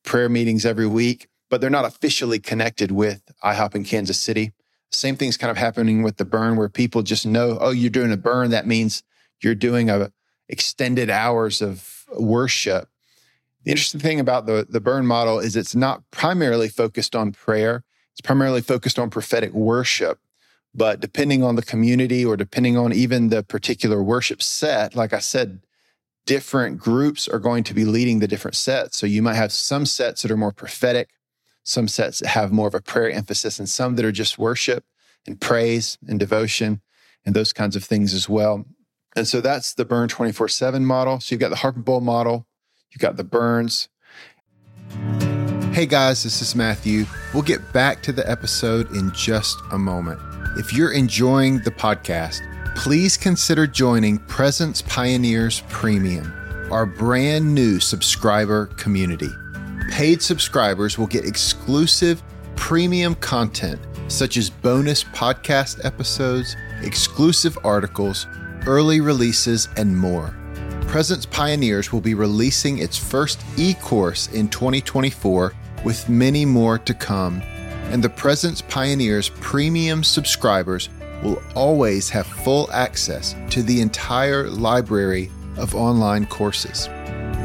prayer 0.04 0.30
meetings 0.30 0.66
every 0.66 0.88
week, 0.88 1.28
but 1.50 1.62
they're 1.62 1.70
not 1.70 1.86
officially 1.86 2.40
connected 2.40 2.92
with 2.92 3.32
IHOP 3.44 3.76
in 3.76 3.84
Kansas 3.84 4.20
City. 4.20 4.52
Same 4.92 5.16
thing's 5.16 5.38
kind 5.38 5.52
of 5.52 5.58
happening 5.58 6.02
with 6.02 6.18
the 6.18 6.26
burn, 6.26 6.56
where 6.56 6.70
people 6.70 7.04
just 7.04 7.26
know, 7.26 7.58
oh, 7.62 7.70
you're 7.70 7.90
doing 7.90 8.12
a 8.12 8.18
burn. 8.18 8.50
That 8.50 8.66
means 8.66 9.04
you're 9.42 9.56
doing 9.56 9.90
a, 9.90 10.12
extended 10.50 11.10
hours 11.10 11.62
of 11.62 12.06
worship. 12.18 12.90
The 13.64 13.72
interesting 13.72 14.02
thing 14.02 14.20
about 14.20 14.48
the, 14.48 14.66
the 14.68 14.82
burn 14.82 15.06
model 15.06 15.40
is 15.40 15.56
it's 15.56 15.76
not 15.76 16.02
primarily 16.12 16.68
focused 16.68 17.16
on 17.16 17.32
prayer, 17.32 17.84
it's 18.14 18.22
primarily 18.22 18.62
focused 18.62 18.98
on 18.98 19.10
prophetic 19.10 19.54
worship. 19.54 20.20
But 20.74 21.00
depending 21.00 21.44
on 21.44 21.56
the 21.56 21.64
community 21.64 22.24
or 22.24 22.38
depending 22.38 22.78
on 22.78 22.94
even 22.94 23.30
the 23.30 23.44
particular 23.44 24.04
worship 24.04 24.42
set, 24.42 24.96
like 24.96 25.14
I 25.14 25.20
said, 25.20 25.62
different 26.26 26.78
groups 26.78 27.28
are 27.28 27.40
going 27.40 27.64
to 27.64 27.74
be 27.74 27.86
leading 27.86 28.20
the 28.20 28.28
different 28.28 28.56
sets. 28.56 28.98
So 28.98 29.08
you 29.08 29.22
might 29.22 29.36
have 29.36 29.52
some 29.52 29.86
sets 29.86 30.22
that 30.22 30.32
are 30.32 30.38
more 30.38 30.52
prophetic, 30.52 31.10
some 31.64 31.88
sets 31.88 32.20
that 32.20 32.30
have 32.30 32.52
more 32.52 32.68
of 32.68 32.76
a 32.76 32.82
prayer 32.82 33.10
emphasis, 33.10 33.58
and 33.58 33.68
some 33.68 33.96
that 33.96 34.06
are 34.06 34.12
just 34.12 34.38
worship 34.38 34.84
and 35.26 35.42
praise 35.42 35.98
and 36.08 36.20
devotion 36.20 36.82
and 37.26 37.36
those 37.36 37.52
kinds 37.52 37.76
of 37.76 37.84
things 37.84 38.14
as 38.14 38.30
well. 38.30 38.66
And 39.16 39.28
so 39.28 39.42
that's 39.42 39.74
the 39.74 39.86
burn 39.86 40.08
24 40.08 40.48
7 40.50 40.86
model. 40.86 41.20
So 41.20 41.34
you've 41.34 41.42
got 41.42 41.50
the 41.50 41.58
harp 41.58 41.76
and 41.76 41.86
bowl 41.86 42.02
model, 42.02 42.46
you've 42.92 43.02
got 43.02 43.18
the 43.18 43.24
burns. 43.24 43.90
Hey 45.74 45.86
guys, 45.86 46.24
this 46.24 46.42
is 46.42 46.56
Matthew. 46.56 47.06
We'll 47.34 47.44
get 47.44 47.74
back 47.74 48.04
to 48.04 48.12
the 48.12 48.30
episode 48.30 48.92
in 48.96 49.12
just 49.14 49.58
a 49.72 49.78
moment. 49.78 50.29
If 50.58 50.74
you're 50.74 50.92
enjoying 50.92 51.60
the 51.60 51.70
podcast, 51.70 52.42
please 52.76 53.18
consider 53.18 53.68
joining 53.68 54.18
Presence 54.18 54.82
Pioneers 54.82 55.62
Premium, 55.70 56.34
our 56.72 56.88
brand 56.88 57.54
new 57.54 57.80
subscriber 57.80 58.66
community. 58.78 59.30
Paid 59.92 60.24
subscribers 60.24 60.98
will 60.98 61.06
get 61.06 61.24
exclusive 61.24 62.24
premium 62.56 63.14
content 63.16 63.80
such 64.08 64.38
as 64.38 64.50
bonus 64.50 65.04
podcast 65.04 65.86
episodes, 65.86 66.56
exclusive 66.82 67.58
articles, 67.64 68.26
early 68.66 69.02
releases, 69.02 69.70
and 69.78 69.96
more. 69.96 70.36
Presence 70.88 71.28
Pioneers 71.28 71.94
will 71.94 72.02
be 72.02 72.16
releasing 72.16 72.80
its 72.80 72.98
first 72.98 73.40
e 73.56 73.76
course 73.76 74.28
in 74.30 74.50
2024 74.50 75.54
with 75.86 76.10
many 76.10 76.44
more 76.44 76.80
to 76.80 76.94
come. 76.96 77.44
And 77.90 78.04
the 78.04 78.10
Presence 78.10 78.62
Pioneers 78.62 79.30
premium 79.30 80.04
subscribers 80.04 80.90
will 81.24 81.42
always 81.56 82.10
have 82.10 82.28
full 82.28 82.70
access 82.72 83.36
to 83.50 83.64
the 83.64 83.82
entire 83.82 84.48
library 84.50 85.32
of 85.58 85.74
online 85.76 86.28
courses. 86.28 86.88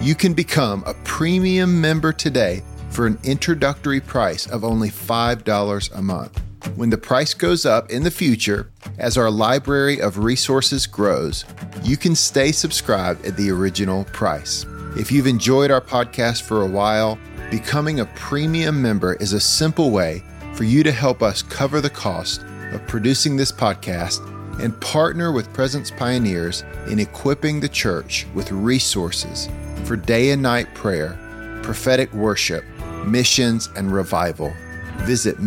You 0.00 0.14
can 0.14 0.34
become 0.34 0.84
a 0.86 0.94
premium 1.04 1.80
member 1.80 2.12
today 2.12 2.62
for 2.90 3.06
an 3.06 3.18
introductory 3.24 4.00
price 4.00 4.46
of 4.46 4.62
only 4.64 4.90
$5 4.90 5.98
a 5.98 6.02
month. 6.02 6.42
When 6.74 6.90
the 6.90 6.98
price 6.98 7.32
goes 7.32 7.64
up 7.64 7.90
in 7.90 8.02
the 8.02 8.10
future, 8.10 8.70
as 8.98 9.16
our 9.16 9.30
library 9.30 10.00
of 10.00 10.18
resources 10.18 10.86
grows, 10.86 11.44
you 11.82 11.96
can 11.96 12.14
stay 12.14 12.52
subscribed 12.52 13.24
at 13.24 13.36
the 13.36 13.50
original 13.50 14.04
price. 14.06 14.66
If 14.96 15.12
you've 15.12 15.26
enjoyed 15.26 15.70
our 15.70 15.80
podcast 15.80 16.42
for 16.42 16.62
a 16.62 16.66
while, 16.66 17.18
becoming 17.50 18.00
a 18.00 18.06
premium 18.16 18.82
member 18.82 19.14
is 19.14 19.32
a 19.32 19.40
simple 19.40 19.90
way 19.90 20.22
for 20.54 20.64
you 20.64 20.82
to 20.82 20.92
help 20.92 21.22
us 21.22 21.42
cover 21.42 21.80
the 21.80 21.90
cost 21.90 22.42
of 22.72 22.86
producing 22.86 23.36
this 23.36 23.52
podcast 23.52 24.20
and 24.60 24.78
partner 24.80 25.32
with 25.32 25.52
Presence 25.52 25.90
Pioneers 25.90 26.64
in 26.88 26.98
equipping 26.98 27.60
the 27.60 27.68
church 27.68 28.26
with 28.34 28.52
resources 28.52 29.48
for 29.84 29.96
day 29.96 30.30
and 30.30 30.42
night 30.42 30.74
prayer, 30.74 31.18
prophetic 31.62 32.12
worship, 32.12 32.64
missions, 33.04 33.68
and 33.76 33.92
revival. 33.92 34.52
Visit 35.00 35.40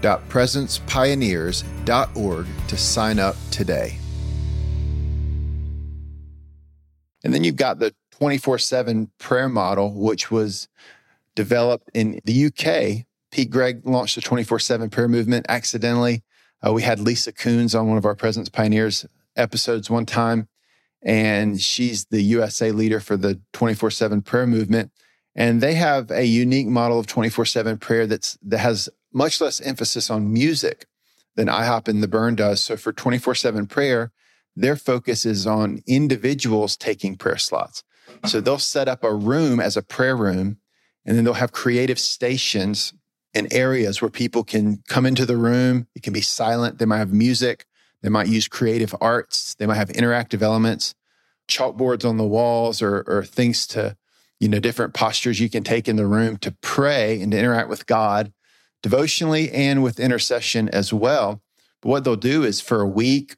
media.presencepioneers.org 0.00 2.46
to 2.68 2.76
sign 2.76 3.18
up 3.18 3.36
today. 3.50 3.96
And 7.22 7.34
then 7.34 7.44
you've 7.44 7.56
got 7.56 7.78
the 7.78 7.94
24 8.12 8.58
7 8.58 9.10
prayer 9.18 9.48
model, 9.48 9.92
which 9.94 10.30
was 10.30 10.68
developed 11.34 11.90
in 11.94 12.20
the 12.24 12.46
UK. 12.46 13.06
Pete 13.30 13.50
Greig 13.50 13.86
launched 13.86 14.16
the 14.16 14.20
24 14.20 14.58
7 14.58 14.90
prayer 14.90 15.08
movement 15.08 15.46
accidentally. 15.48 16.22
Uh, 16.66 16.72
we 16.72 16.82
had 16.82 17.00
Lisa 17.00 17.32
Coons 17.32 17.74
on 17.74 17.88
one 17.88 17.96
of 17.96 18.04
our 18.04 18.14
Presence 18.14 18.48
Pioneers 18.48 19.06
episodes 19.36 19.88
one 19.88 20.04
time, 20.04 20.48
and 21.02 21.60
she's 21.60 22.06
the 22.06 22.22
USA 22.22 22.72
leader 22.72 23.00
for 23.00 23.16
the 23.16 23.40
24 23.52 23.90
7 23.90 24.22
prayer 24.22 24.46
movement. 24.46 24.92
And 25.36 25.60
they 25.60 25.74
have 25.74 26.10
a 26.10 26.24
unique 26.24 26.66
model 26.66 26.98
of 26.98 27.06
24 27.06 27.44
7 27.44 27.78
prayer 27.78 28.06
that's, 28.06 28.36
that 28.42 28.58
has 28.58 28.88
much 29.12 29.40
less 29.40 29.60
emphasis 29.60 30.10
on 30.10 30.32
music 30.32 30.86
than 31.36 31.48
IHOP 31.48 31.88
and 31.88 32.02
the 32.02 32.08
Burn 32.08 32.34
does. 32.34 32.60
So 32.60 32.76
for 32.76 32.92
24 32.92 33.34
7 33.34 33.66
prayer, 33.66 34.12
their 34.56 34.76
focus 34.76 35.24
is 35.24 35.46
on 35.46 35.82
individuals 35.86 36.76
taking 36.76 37.16
prayer 37.16 37.38
slots. 37.38 37.82
So 38.26 38.40
they'll 38.40 38.58
set 38.58 38.88
up 38.88 39.04
a 39.04 39.14
room 39.14 39.60
as 39.60 39.76
a 39.76 39.82
prayer 39.82 40.16
room, 40.16 40.58
and 41.06 41.16
then 41.16 41.24
they'll 41.24 41.34
have 41.34 41.52
creative 41.52 41.98
stations 41.98 42.92
and 43.32 43.52
areas 43.52 44.02
where 44.02 44.10
people 44.10 44.42
can 44.42 44.82
come 44.88 45.06
into 45.06 45.24
the 45.24 45.36
room. 45.36 45.86
It 45.94 46.02
can 46.02 46.12
be 46.12 46.20
silent. 46.20 46.78
They 46.78 46.84
might 46.84 46.98
have 46.98 47.12
music. 47.12 47.64
They 48.02 48.08
might 48.08 48.26
use 48.26 48.48
creative 48.48 48.94
arts. 49.00 49.54
They 49.54 49.66
might 49.66 49.76
have 49.76 49.90
interactive 49.90 50.42
elements, 50.42 50.94
chalkboards 51.48 52.04
on 52.04 52.16
the 52.16 52.26
walls, 52.26 52.82
or, 52.82 53.04
or 53.06 53.24
things 53.24 53.66
to 53.68 53.96
you 54.40 54.48
know, 54.48 54.58
different 54.58 54.94
postures 54.94 55.38
you 55.38 55.50
can 55.50 55.62
take 55.62 55.86
in 55.86 55.96
the 55.96 56.06
room 56.06 56.38
to 56.38 56.56
pray 56.62 57.20
and 57.20 57.30
to 57.30 57.38
interact 57.38 57.68
with 57.68 57.86
God 57.86 58.32
devotionally 58.82 59.50
and 59.50 59.82
with 59.82 60.00
intercession 60.00 60.68
as 60.70 60.92
well. 60.92 61.42
But 61.80 61.88
what 61.88 62.04
they'll 62.04 62.16
do 62.16 62.44
is 62.44 62.60
for 62.60 62.80
a 62.80 62.88
week 62.88 63.36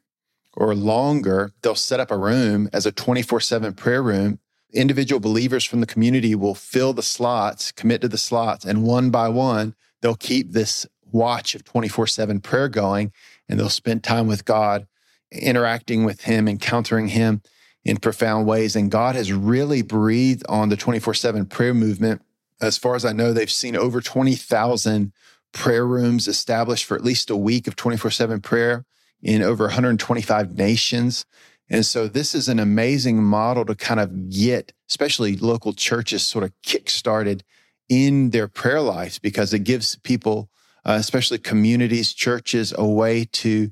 or 0.55 0.75
longer, 0.75 1.51
they'll 1.61 1.75
set 1.75 1.99
up 1.99 2.11
a 2.11 2.17
room 2.17 2.69
as 2.73 2.85
a 2.85 2.91
24 2.91 3.39
7 3.39 3.73
prayer 3.73 4.03
room. 4.03 4.39
Individual 4.73 5.19
believers 5.19 5.65
from 5.65 5.81
the 5.81 5.85
community 5.85 6.33
will 6.33 6.55
fill 6.55 6.93
the 6.93 7.03
slots, 7.03 7.71
commit 7.71 8.01
to 8.01 8.07
the 8.07 8.17
slots, 8.17 8.65
and 8.65 8.83
one 8.83 9.11
by 9.11 9.29
one, 9.29 9.75
they'll 10.01 10.15
keep 10.15 10.51
this 10.51 10.87
watch 11.11 11.53
of 11.55 11.63
24 11.63 12.07
7 12.07 12.41
prayer 12.41 12.67
going 12.67 13.11
and 13.47 13.59
they'll 13.59 13.69
spend 13.69 14.03
time 14.03 14.27
with 14.27 14.45
God, 14.45 14.87
interacting 15.31 16.03
with 16.03 16.21
Him, 16.21 16.47
encountering 16.47 17.09
Him 17.09 17.41
in 17.85 17.97
profound 17.97 18.47
ways. 18.47 18.75
And 18.75 18.89
God 18.89 19.15
has 19.15 19.31
really 19.31 19.81
breathed 19.81 20.43
on 20.49 20.69
the 20.69 20.77
24 20.77 21.13
7 21.13 21.45
prayer 21.45 21.73
movement. 21.73 22.21
As 22.61 22.77
far 22.77 22.95
as 22.95 23.05
I 23.05 23.13
know, 23.13 23.33
they've 23.33 23.51
seen 23.51 23.75
over 23.75 24.01
20,000 24.01 25.13
prayer 25.51 25.85
rooms 25.85 26.27
established 26.27 26.85
for 26.85 26.95
at 26.95 27.03
least 27.03 27.29
a 27.29 27.37
week 27.37 27.67
of 27.67 27.75
24 27.75 28.11
7 28.11 28.41
prayer 28.41 28.85
in 29.21 29.41
over 29.41 29.65
125 29.65 30.57
nations. 30.57 31.25
And 31.69 31.85
so 31.85 32.07
this 32.07 32.35
is 32.35 32.49
an 32.49 32.59
amazing 32.59 33.23
model 33.23 33.65
to 33.65 33.75
kind 33.75 33.99
of 33.99 34.29
get, 34.29 34.73
especially 34.89 35.37
local 35.37 35.73
churches, 35.73 36.23
sort 36.23 36.43
of 36.43 36.51
kick-started 36.61 37.43
in 37.89 38.31
their 38.31 38.47
prayer 38.47 38.81
lives 38.81 39.19
because 39.19 39.53
it 39.53 39.59
gives 39.59 39.95
people, 39.97 40.49
uh, 40.85 40.97
especially 40.99 41.37
communities, 41.37 42.13
churches, 42.13 42.73
a 42.77 42.85
way 42.85 43.25
to 43.25 43.71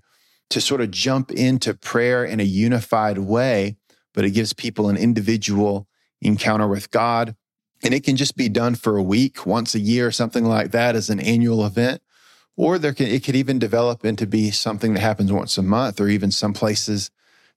to 0.50 0.60
sort 0.60 0.82
of 0.82 0.92
jump 0.92 1.32
into 1.32 1.74
prayer 1.74 2.26
in 2.26 2.42
a 2.42 2.44
unified 2.44 3.18
way 3.18 3.78
but 4.14 4.26
it 4.26 4.32
gives 4.32 4.54
people 4.54 4.90
an 4.90 4.98
individual 4.98 5.88
encounter 6.22 6.68
with 6.68 6.92
God. 6.92 7.36
And 7.84 7.94
it 7.94 8.04
can 8.04 8.16
just 8.16 8.36
be 8.36 8.50
done 8.50 8.76
for 8.76 8.98
a 8.98 9.04
week, 9.04 9.46
once 9.46 9.74
a 9.74 9.80
year, 9.80 10.12
something 10.12 10.46
like 10.46 10.72
that 10.72 10.96
as 10.96 11.10
an 11.10 11.20
annual 11.20 11.66
event. 11.66 12.02
Or 12.56 12.78
there 12.78 12.94
can, 12.94 13.08
it 13.08 13.24
could 13.24 13.36
even 13.36 13.60
develop 13.60 14.06
into 14.06 14.28
be 14.28 14.52
something 14.52 14.94
that 14.94 15.00
happens 15.00 15.32
once 15.32 15.58
a 15.58 15.64
month, 15.64 16.00
or 16.00 16.08
even 16.08 16.32
some 16.32 16.54
places 16.54 17.10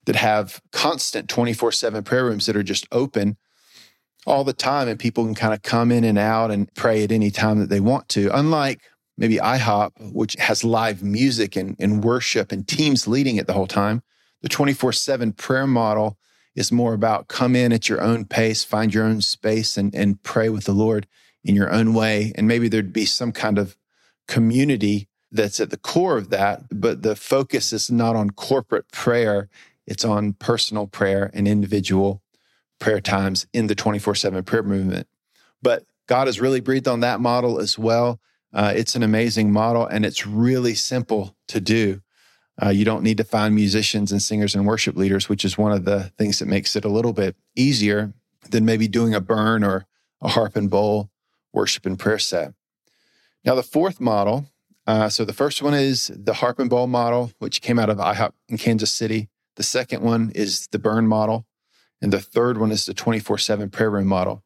that 0.07 0.16
have 0.16 0.61
constant 0.73 1.28
24 1.28 1.73
7 1.73 2.04
prayer 2.04 2.25
rooms 2.25 2.47
that 2.47 2.57
are 2.57 2.62
just 2.62 2.87
open 2.93 3.37
all 4.26 4.45
the 4.45 4.52
time. 4.52 4.88
And 4.88 4.99
people 4.99 5.25
can 5.25 5.35
kind 5.35 5.52
of 5.52 5.62
come 5.62 5.93
in 5.93 6.04
and 6.04 6.19
out 6.19 6.50
and 6.50 6.73
pray 6.75 7.04
at 7.04 7.12
any 7.12 7.31
time 7.31 7.59
that 7.59 7.69
they 7.69 7.81
want 7.81 8.09
to. 8.11 8.31
Unlike 8.37 8.81
maybe 9.16 9.37
IHOP, 9.37 10.12
which 10.12 10.35
has 10.38 10.64
live 10.64 11.02
music 11.02 11.57
and, 11.57 11.76
and 11.78 12.02
worship 12.02 12.50
and 12.52 12.66
teams 12.66 13.07
leading 13.07 13.37
it 13.37 13.47
the 13.47 13.52
whole 13.52 13.66
time, 13.66 14.02
the 14.43 14.49
24 14.49 14.93
7 14.93 15.33
prayer 15.33 15.66
model 15.66 16.19
is 16.54 16.73
more 16.73 16.94
about 16.94 17.28
come 17.28 17.56
in 17.56 17.73
at 17.73 17.88
your 17.88 18.00
own 18.00 18.25
pace, 18.25 18.64
find 18.64 18.94
your 18.94 19.04
own 19.04 19.20
space, 19.20 19.76
and, 19.76 19.94
and 19.94 20.23
pray 20.23 20.49
with 20.49 20.64
the 20.64 20.73
Lord 20.73 21.06
in 21.42 21.54
your 21.54 21.73
own 21.73 21.94
way. 21.94 22.32
And 22.37 22.49
maybe 22.49 22.68
there'd 22.68 22.92
be 22.92 23.06
some 23.06 23.32
kind 23.32 23.58
of 23.58 23.76
community 24.28 25.08
that's 25.30 25.58
at 25.58 25.70
the 25.70 25.76
core 25.76 26.16
of 26.16 26.30
that, 26.30 26.62
but 26.70 27.02
the 27.02 27.16
focus 27.16 27.73
is 27.73 27.90
not 27.90 28.14
on 28.14 28.30
corporate 28.30 28.90
prayer, 28.92 29.49
it's 29.87 30.04
on 30.04 30.32
personal 30.34 30.87
prayer 30.87 31.30
and 31.34 31.49
individual 31.49 32.23
prayer 32.78 33.00
times 33.00 33.46
in 33.52 33.66
the 33.66 33.75
24 33.75 34.14
7 34.14 34.44
prayer 34.44 34.62
movement. 34.62 35.08
But 35.61 35.84
God 36.06 36.28
has 36.28 36.40
really 36.40 36.61
breathed 36.61 36.87
on 36.87 37.00
that 37.00 37.20
model 37.20 37.58
as 37.58 37.78
well. 37.78 38.20
Uh, 38.52 38.73
it's 38.76 38.94
an 38.94 39.02
amazing 39.02 39.52
model 39.52 39.87
and 39.87 40.06
it's 40.06 40.26
really 40.26 40.75
simple 40.75 41.37
to 41.49 41.61
do. 41.61 42.00
Uh, 42.62 42.68
you 42.68 42.84
don't 42.84 43.02
need 43.02 43.16
to 43.16 43.25
find 43.25 43.54
musicians 43.54 44.12
and 44.12 44.23
singers 44.23 44.54
and 44.54 44.66
worship 44.66 44.96
leaders, 44.96 45.28
which 45.28 45.44
is 45.44 45.58
one 45.58 45.73
of 45.73 45.84
the 45.84 46.04
things 46.18 46.38
that 46.38 46.46
makes 46.46 46.76
it 46.76 46.84
a 46.84 46.88
little 46.88 47.12
bit 47.12 47.37
easier 47.56 48.12
than 48.50 48.64
maybe 48.64 48.87
doing 48.87 49.14
a 49.14 49.20
burn 49.20 49.64
or 49.64 49.87
a 50.20 50.28
harp 50.28 50.54
and 50.54 50.70
bowl 50.70 51.11
worship 51.52 51.84
and 51.84 51.99
prayer 51.99 52.18
set. 52.18 52.54
Now, 53.44 53.54
the 53.54 53.62
fourth 53.62 54.00
model 54.00 54.46
uh, 54.87 55.08
so 55.08 55.25
the 55.25 55.32
first 55.32 55.62
one 55.62 55.75
is 55.75 56.11
the 56.14 56.34
harp 56.34 56.58
and 56.58 56.68
bowl 56.68 56.87
model, 56.87 57.32
which 57.38 57.62
came 57.62 57.78
out 57.78 57.88
of 57.88 57.99
IHOP 57.99 58.32
in 58.49 58.58
Kansas 58.58 58.92
City. 58.92 59.28
The 59.56 59.62
second 59.62 60.02
one 60.02 60.30
is 60.34 60.66
the 60.73 60.78
burn 60.78 61.06
model. 61.06 61.46
And 62.02 62.12
the 62.12 62.20
third 62.20 62.58
one 62.58 62.70
is 62.70 62.84
the 62.84 62.92
24 62.92 63.38
7 63.38 63.70
prayer 63.70 63.90
room 63.90 64.06
model. 64.06 64.42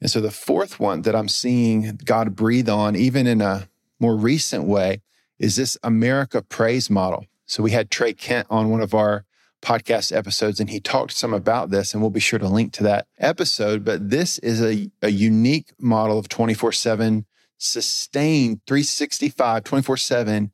And 0.00 0.10
so 0.10 0.20
the 0.20 0.30
fourth 0.30 0.80
one 0.80 1.02
that 1.02 1.14
I'm 1.14 1.28
seeing 1.28 1.98
God 2.04 2.34
breathe 2.34 2.68
on, 2.68 2.96
even 2.96 3.26
in 3.26 3.40
a 3.40 3.68
more 4.00 4.16
recent 4.16 4.64
way, 4.64 5.02
is 5.38 5.56
this 5.56 5.76
America 5.82 6.40
Prays 6.40 6.88
model. 6.88 7.26
So 7.46 7.62
we 7.62 7.72
had 7.72 7.90
Trey 7.90 8.12
Kent 8.12 8.46
on 8.50 8.70
one 8.70 8.80
of 8.80 8.94
our 8.94 9.24
podcast 9.62 10.14
episodes, 10.14 10.60
and 10.60 10.70
he 10.70 10.80
talked 10.80 11.12
some 11.12 11.32
about 11.32 11.70
this, 11.70 11.92
and 11.92 12.02
we'll 12.02 12.10
be 12.10 12.20
sure 12.20 12.38
to 12.38 12.48
link 12.48 12.72
to 12.74 12.82
that 12.84 13.06
episode. 13.18 13.84
But 13.84 14.10
this 14.10 14.38
is 14.38 14.62
a, 14.62 14.90
a 15.02 15.10
unique 15.10 15.72
model 15.78 16.18
of 16.18 16.28
24 16.28 16.72
7 16.72 17.26
sustained 17.58 18.60
365, 18.66 19.64
24 19.64 19.96
7 19.96 20.52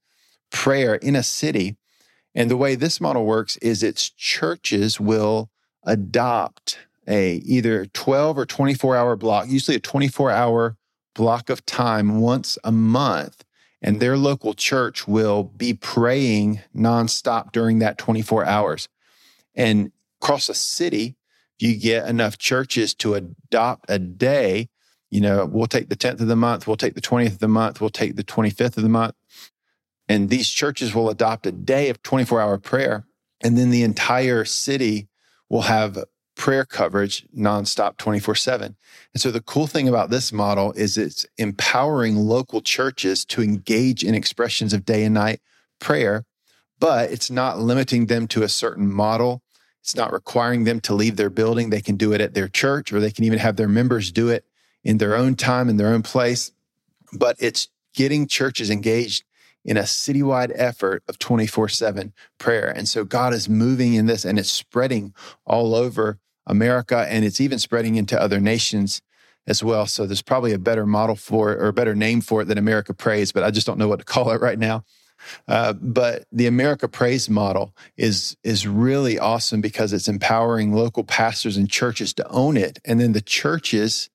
prayer 0.50 0.94
in 0.96 1.16
a 1.16 1.22
city. 1.22 1.76
And 2.34 2.50
the 2.50 2.56
way 2.56 2.74
this 2.74 3.00
model 3.00 3.24
works 3.24 3.56
is 3.58 3.82
its 3.82 4.08
churches 4.10 5.00
will 5.00 5.50
adopt 5.82 6.78
a 7.08 7.36
either 7.36 7.86
12 7.86 8.38
or 8.38 8.46
24 8.46 8.96
hour 8.96 9.16
block, 9.16 9.48
usually 9.48 9.76
a 9.76 9.80
24 9.80 10.30
hour 10.30 10.76
block 11.14 11.50
of 11.50 11.66
time 11.66 12.20
once 12.20 12.56
a 12.62 12.70
month 12.70 13.44
and 13.82 14.00
their 14.00 14.16
local 14.16 14.54
church 14.54 15.08
will 15.08 15.44
be 15.44 15.74
praying 15.74 16.60
nonstop 16.74 17.52
during 17.52 17.78
that 17.78 17.98
24 17.98 18.44
hours. 18.44 18.88
And 19.54 19.92
across 20.20 20.48
a 20.48 20.54
city, 20.54 21.16
you 21.58 21.76
get 21.76 22.08
enough 22.08 22.38
churches 22.38 22.94
to 22.96 23.14
adopt 23.14 23.90
a 23.90 23.98
day. 23.98 24.68
You 25.10 25.20
know, 25.20 25.46
we'll 25.46 25.66
take 25.66 25.88
the 25.88 25.96
10th 25.96 26.20
of 26.20 26.28
the 26.28 26.36
month, 26.36 26.66
we'll 26.66 26.76
take 26.76 26.94
the 26.94 27.00
20th 27.00 27.32
of 27.32 27.38
the 27.38 27.48
month, 27.48 27.80
we'll 27.80 27.90
take 27.90 28.16
the 28.16 28.24
25th 28.24 28.76
of 28.76 28.82
the 28.82 28.88
month. 28.88 29.14
And 30.08 30.28
these 30.28 30.50
churches 30.50 30.94
will 30.94 31.08
adopt 31.08 31.46
a 31.46 31.52
day 31.52 31.88
of 31.88 32.02
24 32.02 32.40
hour 32.40 32.58
prayer. 32.58 33.06
And 33.42 33.56
then 33.56 33.70
the 33.70 33.82
entire 33.82 34.44
city 34.44 35.08
will 35.48 35.62
have 35.62 35.98
prayer 36.40 36.64
coverage 36.64 37.26
nonstop 37.36 37.98
24 37.98 38.34
7. 38.34 38.74
And 39.12 39.20
so 39.20 39.30
the 39.30 39.42
cool 39.42 39.66
thing 39.66 39.86
about 39.86 40.08
this 40.08 40.32
model 40.32 40.72
is 40.72 40.96
it's 40.96 41.26
empowering 41.36 42.16
local 42.16 42.62
churches 42.62 43.26
to 43.26 43.42
engage 43.42 44.02
in 44.02 44.14
expressions 44.14 44.72
of 44.72 44.86
day 44.86 45.04
and 45.04 45.12
night 45.12 45.42
prayer, 45.80 46.24
but 46.78 47.10
it's 47.10 47.30
not 47.30 47.58
limiting 47.58 48.06
them 48.06 48.26
to 48.28 48.42
a 48.42 48.48
certain 48.48 48.90
model. 48.90 49.42
It's 49.82 49.94
not 49.94 50.14
requiring 50.14 50.64
them 50.64 50.80
to 50.80 50.94
leave 50.94 51.16
their 51.16 51.28
building. 51.28 51.68
They 51.68 51.82
can 51.82 51.96
do 51.96 52.14
it 52.14 52.22
at 52.22 52.32
their 52.32 52.48
church 52.48 52.90
or 52.90 53.00
they 53.00 53.10
can 53.10 53.24
even 53.24 53.38
have 53.38 53.56
their 53.56 53.68
members 53.68 54.10
do 54.10 54.30
it 54.30 54.46
in 54.82 54.96
their 54.96 55.14
own 55.14 55.34
time, 55.34 55.68
in 55.68 55.76
their 55.76 55.92
own 55.92 56.02
place. 56.02 56.52
But 57.12 57.36
it's 57.38 57.68
getting 57.92 58.26
churches 58.26 58.70
engaged 58.70 59.24
in 59.62 59.76
a 59.76 59.82
citywide 59.82 60.52
effort 60.54 61.02
of 61.06 61.18
24 61.18 61.68
7 61.68 62.14
prayer. 62.38 62.70
And 62.70 62.88
so 62.88 63.04
God 63.04 63.34
is 63.34 63.46
moving 63.46 63.92
in 63.92 64.06
this 64.06 64.24
and 64.24 64.38
it's 64.38 64.50
spreading 64.50 65.12
all 65.44 65.74
over 65.74 66.18
America 66.50 67.06
and 67.08 67.24
it's 67.24 67.40
even 67.40 67.58
spreading 67.58 67.96
into 67.96 68.20
other 68.20 68.40
nations 68.40 69.00
as 69.46 69.64
well. 69.64 69.86
So 69.86 70.06
there's 70.06 70.22
probably 70.22 70.52
a 70.52 70.58
better 70.58 70.86
model 70.86 71.16
for 71.16 71.52
it 71.52 71.58
or 71.58 71.68
a 71.68 71.72
better 71.72 71.94
name 71.94 72.20
for 72.20 72.42
it 72.42 72.44
than 72.46 72.58
America 72.58 72.92
Prays, 72.92 73.32
but 73.32 73.42
I 73.42 73.50
just 73.50 73.66
don't 73.66 73.78
know 73.78 73.88
what 73.88 74.00
to 74.00 74.04
call 74.14 74.30
it 74.30 74.40
right 74.40 74.58
now. 74.58 74.84
Uh, 75.48 75.74
but 75.74 76.24
the 76.32 76.46
America 76.46 76.88
Prays 76.88 77.28
model 77.28 77.74
is 77.98 78.38
is 78.42 78.66
really 78.66 79.18
awesome 79.18 79.60
because 79.60 79.92
it's 79.92 80.08
empowering 80.08 80.72
local 80.72 81.04
pastors 81.04 81.58
and 81.58 81.70
churches 81.70 82.14
to 82.14 82.26
own 82.28 82.56
it, 82.56 82.78
and 82.86 82.98
then 82.98 83.12
the 83.12 83.20
churches 83.20 84.08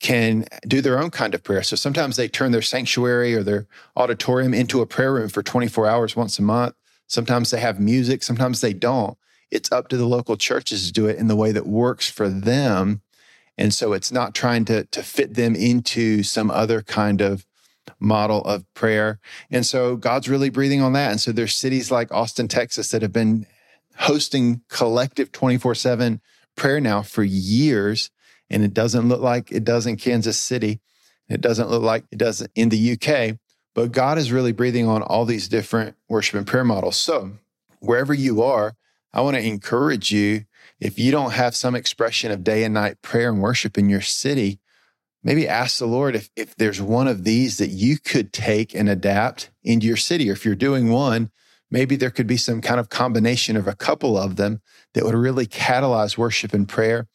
can 0.00 0.46
do 0.66 0.80
their 0.80 0.98
own 0.98 1.10
kind 1.10 1.34
of 1.34 1.42
prayer. 1.42 1.62
So 1.62 1.76
sometimes 1.76 2.16
they 2.16 2.28
turn 2.28 2.52
their 2.52 2.62
sanctuary 2.62 3.34
or 3.34 3.42
their 3.42 3.66
auditorium 3.96 4.54
into 4.54 4.80
a 4.80 4.86
prayer 4.86 5.12
room 5.12 5.28
for 5.28 5.42
24 5.42 5.86
hours 5.86 6.16
once 6.16 6.38
a 6.38 6.42
month. 6.42 6.74
Sometimes 7.06 7.50
they 7.50 7.60
have 7.60 7.78
music, 7.78 8.22
sometimes 8.22 8.60
they 8.60 8.72
don't. 8.72 9.16
It's 9.50 9.70
up 9.72 9.88
to 9.88 9.96
the 9.96 10.06
local 10.06 10.36
churches 10.36 10.86
to 10.86 10.92
do 10.92 11.06
it 11.06 11.18
in 11.18 11.28
the 11.28 11.36
way 11.36 11.52
that 11.52 11.66
works 11.66 12.10
for 12.10 12.28
them. 12.28 13.02
And 13.58 13.72
so 13.72 13.92
it's 13.92 14.12
not 14.12 14.34
trying 14.34 14.64
to, 14.66 14.84
to 14.84 15.02
fit 15.02 15.34
them 15.34 15.54
into 15.54 16.22
some 16.22 16.50
other 16.50 16.82
kind 16.82 17.20
of 17.20 17.46
model 18.00 18.42
of 18.42 18.64
prayer. 18.74 19.18
And 19.50 19.64
so 19.64 19.96
God's 19.96 20.28
really 20.28 20.50
breathing 20.50 20.82
on 20.82 20.92
that. 20.94 21.10
And 21.10 21.20
so 21.20 21.32
there's 21.32 21.56
cities 21.56 21.90
like 21.90 22.12
Austin, 22.12 22.48
Texas 22.48 22.90
that 22.90 23.02
have 23.02 23.12
been 23.12 23.46
hosting 23.98 24.62
collective 24.68 25.32
24 25.32 25.74
7 25.74 26.20
prayer 26.56 26.80
now 26.80 27.02
for 27.02 27.22
years 27.22 28.10
and 28.50 28.62
it 28.62 28.74
doesn't 28.74 29.08
look 29.08 29.20
like 29.20 29.50
it 29.50 29.64
does 29.64 29.86
in 29.86 29.96
Kansas 29.96 30.38
City. 30.38 30.80
It 31.28 31.40
doesn't 31.40 31.70
look 31.70 31.82
like 31.82 32.04
it 32.10 32.18
does 32.18 32.46
in 32.54 32.68
the 32.68 32.92
UK. 32.92 33.38
But 33.74 33.92
God 33.92 34.16
is 34.18 34.32
really 34.32 34.52
breathing 34.52 34.88
on 34.88 35.02
all 35.02 35.24
these 35.24 35.48
different 35.48 35.96
worship 36.08 36.36
and 36.36 36.46
prayer 36.46 36.64
models. 36.64 36.96
So, 36.96 37.32
wherever 37.80 38.14
you 38.14 38.42
are, 38.42 38.74
I 39.12 39.20
want 39.22 39.36
to 39.36 39.46
encourage 39.46 40.12
you 40.12 40.44
if 40.80 40.98
you 40.98 41.10
don't 41.10 41.32
have 41.32 41.54
some 41.54 41.74
expression 41.74 42.30
of 42.30 42.44
day 42.44 42.64
and 42.64 42.74
night 42.74 43.00
prayer 43.02 43.30
and 43.30 43.40
worship 43.40 43.78
in 43.78 43.88
your 43.88 44.00
city, 44.00 44.60
maybe 45.22 45.48
ask 45.48 45.78
the 45.78 45.86
Lord 45.86 46.14
if, 46.14 46.30
if 46.36 46.54
there's 46.56 46.80
one 46.80 47.08
of 47.08 47.24
these 47.24 47.58
that 47.58 47.70
you 47.70 47.98
could 47.98 48.32
take 48.32 48.74
and 48.74 48.88
adapt 48.88 49.50
into 49.64 49.86
your 49.86 49.96
city. 49.96 50.28
Or 50.28 50.32
if 50.32 50.44
you're 50.44 50.54
doing 50.54 50.90
one, 50.90 51.30
maybe 51.70 51.96
there 51.96 52.10
could 52.10 52.26
be 52.26 52.36
some 52.36 52.60
kind 52.60 52.78
of 52.78 52.90
combination 52.90 53.56
of 53.56 53.66
a 53.66 53.74
couple 53.74 54.18
of 54.18 54.36
them 54.36 54.60
that 54.94 55.04
would 55.04 55.14
really 55.14 55.46
catalyze 55.46 56.18
worship 56.18 56.52
and 56.52 56.68
prayer 56.68 57.08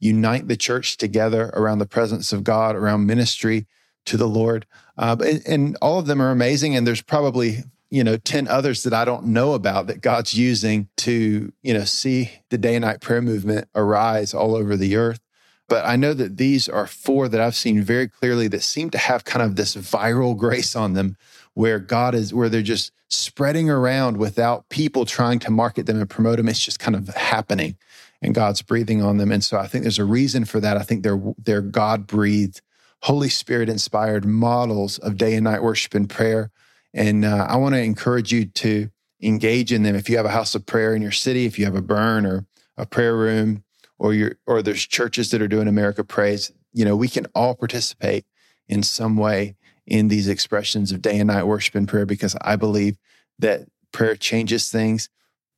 unite 0.00 0.46
the 0.46 0.56
church 0.56 0.96
together 0.96 1.50
around 1.54 1.78
the 1.78 1.86
presence 1.86 2.32
of 2.32 2.44
God, 2.44 2.76
around 2.76 3.06
ministry 3.06 3.66
to 4.06 4.16
the 4.16 4.28
Lord. 4.28 4.66
Uh, 4.96 5.16
and, 5.24 5.42
and 5.46 5.76
all 5.82 5.98
of 5.98 6.06
them 6.06 6.22
are 6.22 6.30
amazing. 6.30 6.76
And 6.76 6.86
there's 6.86 7.02
probably 7.02 7.64
you 7.90 8.04
know 8.04 8.16
10 8.16 8.48
others 8.48 8.82
that 8.82 8.92
I 8.92 9.04
don't 9.04 9.26
know 9.26 9.54
about 9.54 9.86
that 9.86 10.00
God's 10.00 10.34
using 10.34 10.88
to 10.98 11.52
you 11.62 11.74
know 11.74 11.84
see 11.84 12.30
the 12.50 12.58
day 12.58 12.74
and 12.74 12.84
night 12.84 13.00
prayer 13.00 13.22
movement 13.22 13.68
arise 13.74 14.34
all 14.34 14.54
over 14.54 14.76
the 14.76 14.96
earth. 14.96 15.20
But 15.68 15.84
I 15.84 15.96
know 15.96 16.14
that 16.14 16.38
these 16.38 16.66
are 16.66 16.86
four 16.86 17.28
that 17.28 17.40
I've 17.40 17.54
seen 17.54 17.82
very 17.82 18.08
clearly 18.08 18.48
that 18.48 18.62
seem 18.62 18.88
to 18.90 18.98
have 18.98 19.24
kind 19.24 19.44
of 19.44 19.56
this 19.56 19.76
viral 19.76 20.36
grace 20.36 20.74
on 20.74 20.94
them 20.94 21.16
where 21.52 21.78
God 21.78 22.14
is, 22.14 22.32
where 22.32 22.48
they're 22.48 22.62
just 22.62 22.90
spreading 23.08 23.68
around 23.68 24.16
without 24.16 24.68
people 24.70 25.04
trying 25.04 25.38
to 25.40 25.50
market 25.50 25.86
them 25.86 26.00
and 26.00 26.08
promote 26.08 26.38
them. 26.38 26.48
It's 26.48 26.64
just 26.64 26.78
kind 26.78 26.96
of 26.96 27.08
happening 27.08 27.76
and 28.22 28.34
God's 28.34 28.62
breathing 28.62 29.02
on 29.02 29.18
them. 29.18 29.30
And 29.30 29.44
so 29.44 29.58
I 29.58 29.66
think 29.66 29.84
there's 29.84 29.98
a 29.98 30.04
reason 30.04 30.44
for 30.44 30.60
that. 30.60 30.76
I 30.76 30.82
think 30.82 31.02
they're 31.02 31.20
they're 31.36 31.60
God 31.60 32.06
breathed, 32.06 32.62
Holy 33.02 33.28
Spirit 33.28 33.68
inspired 33.68 34.24
models 34.24 34.98
of 34.98 35.16
day 35.16 35.34
and 35.34 35.44
night 35.44 35.62
worship 35.62 35.94
and 35.94 36.08
prayer. 36.08 36.50
And 36.94 37.24
uh, 37.24 37.46
I 37.48 37.56
want 37.56 37.74
to 37.74 37.82
encourage 37.82 38.32
you 38.32 38.46
to 38.46 38.90
engage 39.22 39.72
in 39.72 39.82
them. 39.82 39.94
If 39.94 40.08
you 40.08 40.16
have 40.16 40.26
a 40.26 40.30
house 40.30 40.54
of 40.54 40.66
prayer 40.66 40.94
in 40.94 41.02
your 41.02 41.12
city, 41.12 41.44
if 41.44 41.58
you 41.58 41.64
have 41.64 41.74
a 41.74 41.82
burn 41.82 42.24
or 42.24 42.46
a 42.76 42.86
prayer 42.86 43.16
room, 43.16 43.64
or 43.98 44.14
you 44.14 44.34
or 44.46 44.62
there's 44.62 44.86
churches 44.86 45.30
that 45.30 45.42
are 45.42 45.48
doing 45.48 45.68
America 45.68 46.04
Prays, 46.04 46.52
you 46.72 46.84
know, 46.84 46.96
we 46.96 47.08
can 47.08 47.26
all 47.34 47.54
participate 47.54 48.24
in 48.68 48.82
some 48.82 49.16
way 49.16 49.56
in 49.86 50.08
these 50.08 50.28
expressions 50.28 50.92
of 50.92 51.02
day 51.02 51.18
and 51.18 51.28
night 51.28 51.44
worship 51.44 51.74
and 51.74 51.88
prayer 51.88 52.06
because 52.06 52.36
I 52.42 52.56
believe 52.56 52.96
that 53.38 53.62
prayer 53.92 54.14
changes 54.14 54.70
things 54.70 55.08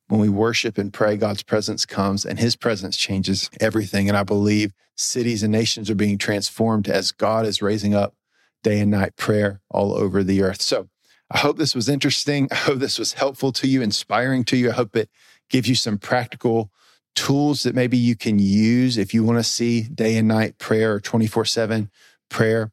when 0.07 0.19
we 0.19 0.29
worship 0.29 0.77
and 0.77 0.91
pray, 0.91 1.15
God's 1.15 1.43
presence 1.43 1.85
comes 1.85 2.25
and 2.25 2.37
his 2.37 2.57
presence 2.57 2.97
changes 2.97 3.49
everything. 3.61 4.09
And 4.09 4.17
I 4.17 4.23
believe 4.23 4.73
cities 4.95 5.41
and 5.41 5.53
nations 5.53 5.89
are 5.89 5.95
being 5.95 6.17
transformed 6.17 6.89
as 6.89 7.13
God 7.13 7.45
is 7.45 7.61
raising 7.61 7.95
up 7.95 8.13
day 8.61 8.81
and 8.81 8.91
night 8.91 9.15
prayer 9.15 9.61
all 9.69 9.93
over 9.93 10.21
the 10.21 10.41
earth. 10.41 10.61
So 10.61 10.89
I 11.31 11.37
hope 11.37 11.57
this 11.57 11.73
was 11.73 11.87
interesting. 11.87 12.49
I 12.51 12.55
hope 12.55 12.79
this 12.79 12.99
was 12.99 13.13
helpful 13.13 13.53
to 13.53 13.67
you, 13.67 13.81
inspiring 13.81 14.43
to 14.45 14.57
you. 14.57 14.69
I 14.69 14.73
hope 14.73 14.97
it 14.97 15.09
gives 15.49 15.69
you 15.69 15.75
some 15.75 15.97
practical 15.97 16.71
tools 17.15 17.63
that 17.63 17.73
maybe 17.73 17.97
you 17.97 18.17
can 18.17 18.37
use 18.37 18.97
if 18.97 19.13
you 19.13 19.23
want 19.23 19.39
to 19.39 19.43
see 19.43 19.83
day 19.83 20.17
and 20.17 20.27
night 20.27 20.57
prayer 20.57 20.93
or 20.95 20.99
24 20.99 21.45
7 21.45 21.89
prayer 22.29 22.71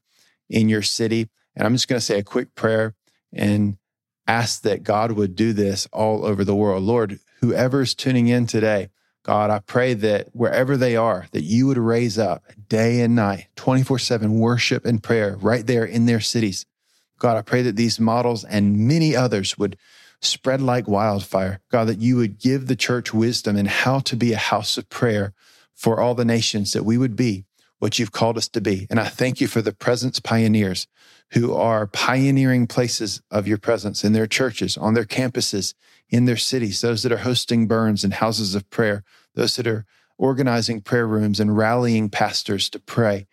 in 0.51 0.69
your 0.69 0.83
city. 0.83 1.29
And 1.55 1.67
I'm 1.67 1.75
just 1.75 1.87
going 1.87 1.99
to 1.99 2.05
say 2.05 2.19
a 2.19 2.25
quick 2.25 2.57
prayer 2.57 2.95
and 3.33 3.79
ask 4.27 4.63
that 4.63 4.83
God 4.83 5.13
would 5.13 5.37
do 5.37 5.53
this 5.53 5.87
all 5.93 6.25
over 6.27 6.45
the 6.45 6.55
world. 6.55 6.83
Lord, 6.83 7.21
whoever's 7.41 7.95
tuning 7.95 8.27
in 8.27 8.47
today, 8.47 8.89
God, 9.23 9.51
I 9.51 9.61
pray 9.61 9.95
that 9.95 10.29
wherever 10.33 10.77
they 10.77 10.97
are, 10.97 11.27
that 11.31 11.43
you 11.43 11.69
would 11.69 11.79
raise 11.79 12.19
up 12.19 12.45
day 12.69 13.03
and 13.03 13.15
night, 13.15 13.47
24 13.55 14.01
7 14.01 14.39
worship 14.39 14.85
and 14.85 15.03
prayer 15.03 15.37
right 15.37 15.65
there 15.65 15.85
in 15.85 16.07
their 16.07 16.21
cities. 16.21 16.67
God, 17.19 17.37
I 17.37 17.43
pray 17.43 17.63
that 17.63 17.77
these 17.77 18.01
models 18.01 18.45
and 18.45 18.87
many 18.87 19.15
others 19.15 19.59
would 19.59 19.77
spread 20.21 20.61
like 20.61 20.89
wildfire. 20.89 21.61
God, 21.71 21.87
that 21.89 22.01
you 22.01 22.17
would 22.17 22.39
give 22.39 22.67
the 22.67 22.77
church 22.77 23.15
wisdom 23.15 23.57
in 23.57 23.67
how 23.67 24.01
to 24.01 24.17
be 24.17 24.33
a 24.33 24.39
house 24.39 24.77
of 24.77 24.89
prayer 24.89 25.33
for 25.75 26.01
all 26.01 26.15
the 26.15 26.25
nations, 26.25 26.73
that 26.73 26.85
we 26.85 26.99
would 26.99 27.15
be 27.15 27.45
what 27.79 27.99
you've 27.99 28.13
called 28.13 28.37
us 28.37 28.49
to 28.49 28.61
be. 28.61 28.87
And 28.91 28.99
I 28.99 29.07
thank 29.07 29.41
you 29.41 29.47
for 29.47 29.63
the 29.63 29.73
presence 29.73 30.19
pioneers 30.19 30.89
who 31.33 31.55
are 31.55 31.87
pioneering 31.87 32.67
places 32.67 33.23
of 33.31 33.47
your 33.47 33.59
presence 33.59 34.03
in 34.03 34.13
their 34.13 34.27
churches, 34.27 34.77
on 34.77 34.95
their 34.95 35.05
campuses, 35.05 35.75
in 36.09 36.25
their 36.25 36.37
cities, 36.37 36.81
those 36.81 37.03
that 37.03 37.13
are 37.13 37.19
hosting 37.19 37.69
burns 37.69 38.03
and 38.03 38.15
houses 38.15 38.55
of 38.55 38.69
prayer, 38.71 39.05
those 39.35 39.57
that 39.57 39.67
are 39.67 39.85
organizing 40.17 40.81
prayer 40.81 41.07
rooms 41.07 41.39
and 41.39 41.57
rallying 41.57 42.09
pastors 42.09 42.69
to 42.71 42.81
pray. 42.81 43.27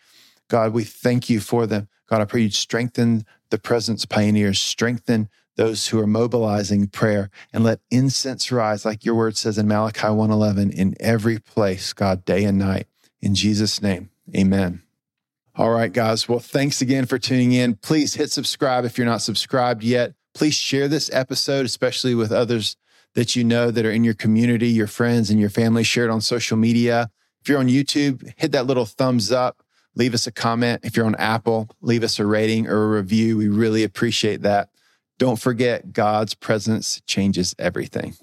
God, 0.47 0.73
we 0.73 0.84
thank 0.84 1.29
you 1.29 1.39
for 1.39 1.65
them. 1.65 1.88
God, 2.08 2.21
I 2.21 2.25
pray 2.25 2.41
you'd 2.41 2.53
strengthen 2.53 3.25
the 3.49 3.58
presence 3.58 4.05
pioneers, 4.05 4.60
strengthen 4.60 5.29
those 5.55 5.88
who 5.88 5.99
are 5.99 6.08
mobilizing 6.08 6.88
prayer 6.88 7.29
and 7.53 7.63
let 7.63 7.79
incense 7.89 8.51
rise 8.51 8.86
like 8.86 9.05
your 9.05 9.15
word 9.15 9.38
says 9.38 9.58
in 9.58 9.67
Malachi 9.67 10.08
1:11 10.08 10.71
in 10.71 10.95
every 10.99 11.39
place, 11.39 11.93
God, 11.93 12.25
day 12.25 12.43
and 12.43 12.58
night. 12.58 12.88
In 13.21 13.34
Jesus 13.34 13.81
name. 13.81 14.10
Amen. 14.36 14.84
All 15.55 15.71
right, 15.71 15.91
guys. 15.91 16.27
Well, 16.27 16.39
thanks 16.39 16.81
again 16.81 17.05
for 17.05 17.17
tuning 17.17 17.53
in. 17.53 17.75
Please 17.75 18.15
hit 18.15 18.29
subscribe 18.29 18.84
if 18.84 18.97
you're 18.97 19.08
not 19.08 19.21
subscribed 19.21 19.84
yet. 19.84 20.13
Please 20.34 20.53
share 20.53 20.89
this 20.89 21.10
episode, 21.13 21.65
especially 21.65 22.13
with 22.13 22.31
others 22.31 22.75
that 23.13 23.36
you 23.36 23.43
know 23.45 23.71
that 23.71 23.86
are 23.86 23.91
in 23.91 24.03
your 24.03 24.13
community, 24.13 24.67
your 24.67 24.88
friends 24.88 25.29
and 25.29 25.39
your 25.39 25.49
family. 25.49 25.84
Share 25.84 26.03
it 26.03 26.12
on 26.12 26.19
social 26.19 26.58
media. 26.58 27.10
If 27.41 27.47
you're 27.47 27.60
on 27.60 27.67
YouTube, 27.67 28.34
hit 28.36 28.51
that 28.51 28.67
little 28.67 28.86
thumbs 28.86 29.31
up. 29.31 29.63
Leave 29.95 30.13
us 30.13 30.27
a 30.27 30.31
comment. 30.31 30.81
If 30.84 30.97
you're 30.97 31.05
on 31.05 31.15
Apple, 31.15 31.69
leave 31.81 32.03
us 32.03 32.19
a 32.19 32.25
rating 32.25 32.67
or 32.67 32.84
a 32.84 32.97
review. 33.01 33.38
We 33.38 33.47
really 33.47 33.84
appreciate 33.84 34.41
that. 34.41 34.69
Don't 35.17 35.39
forget, 35.39 35.93
God's 35.93 36.34
presence 36.34 37.01
changes 37.08 37.55
everything. 37.58 38.15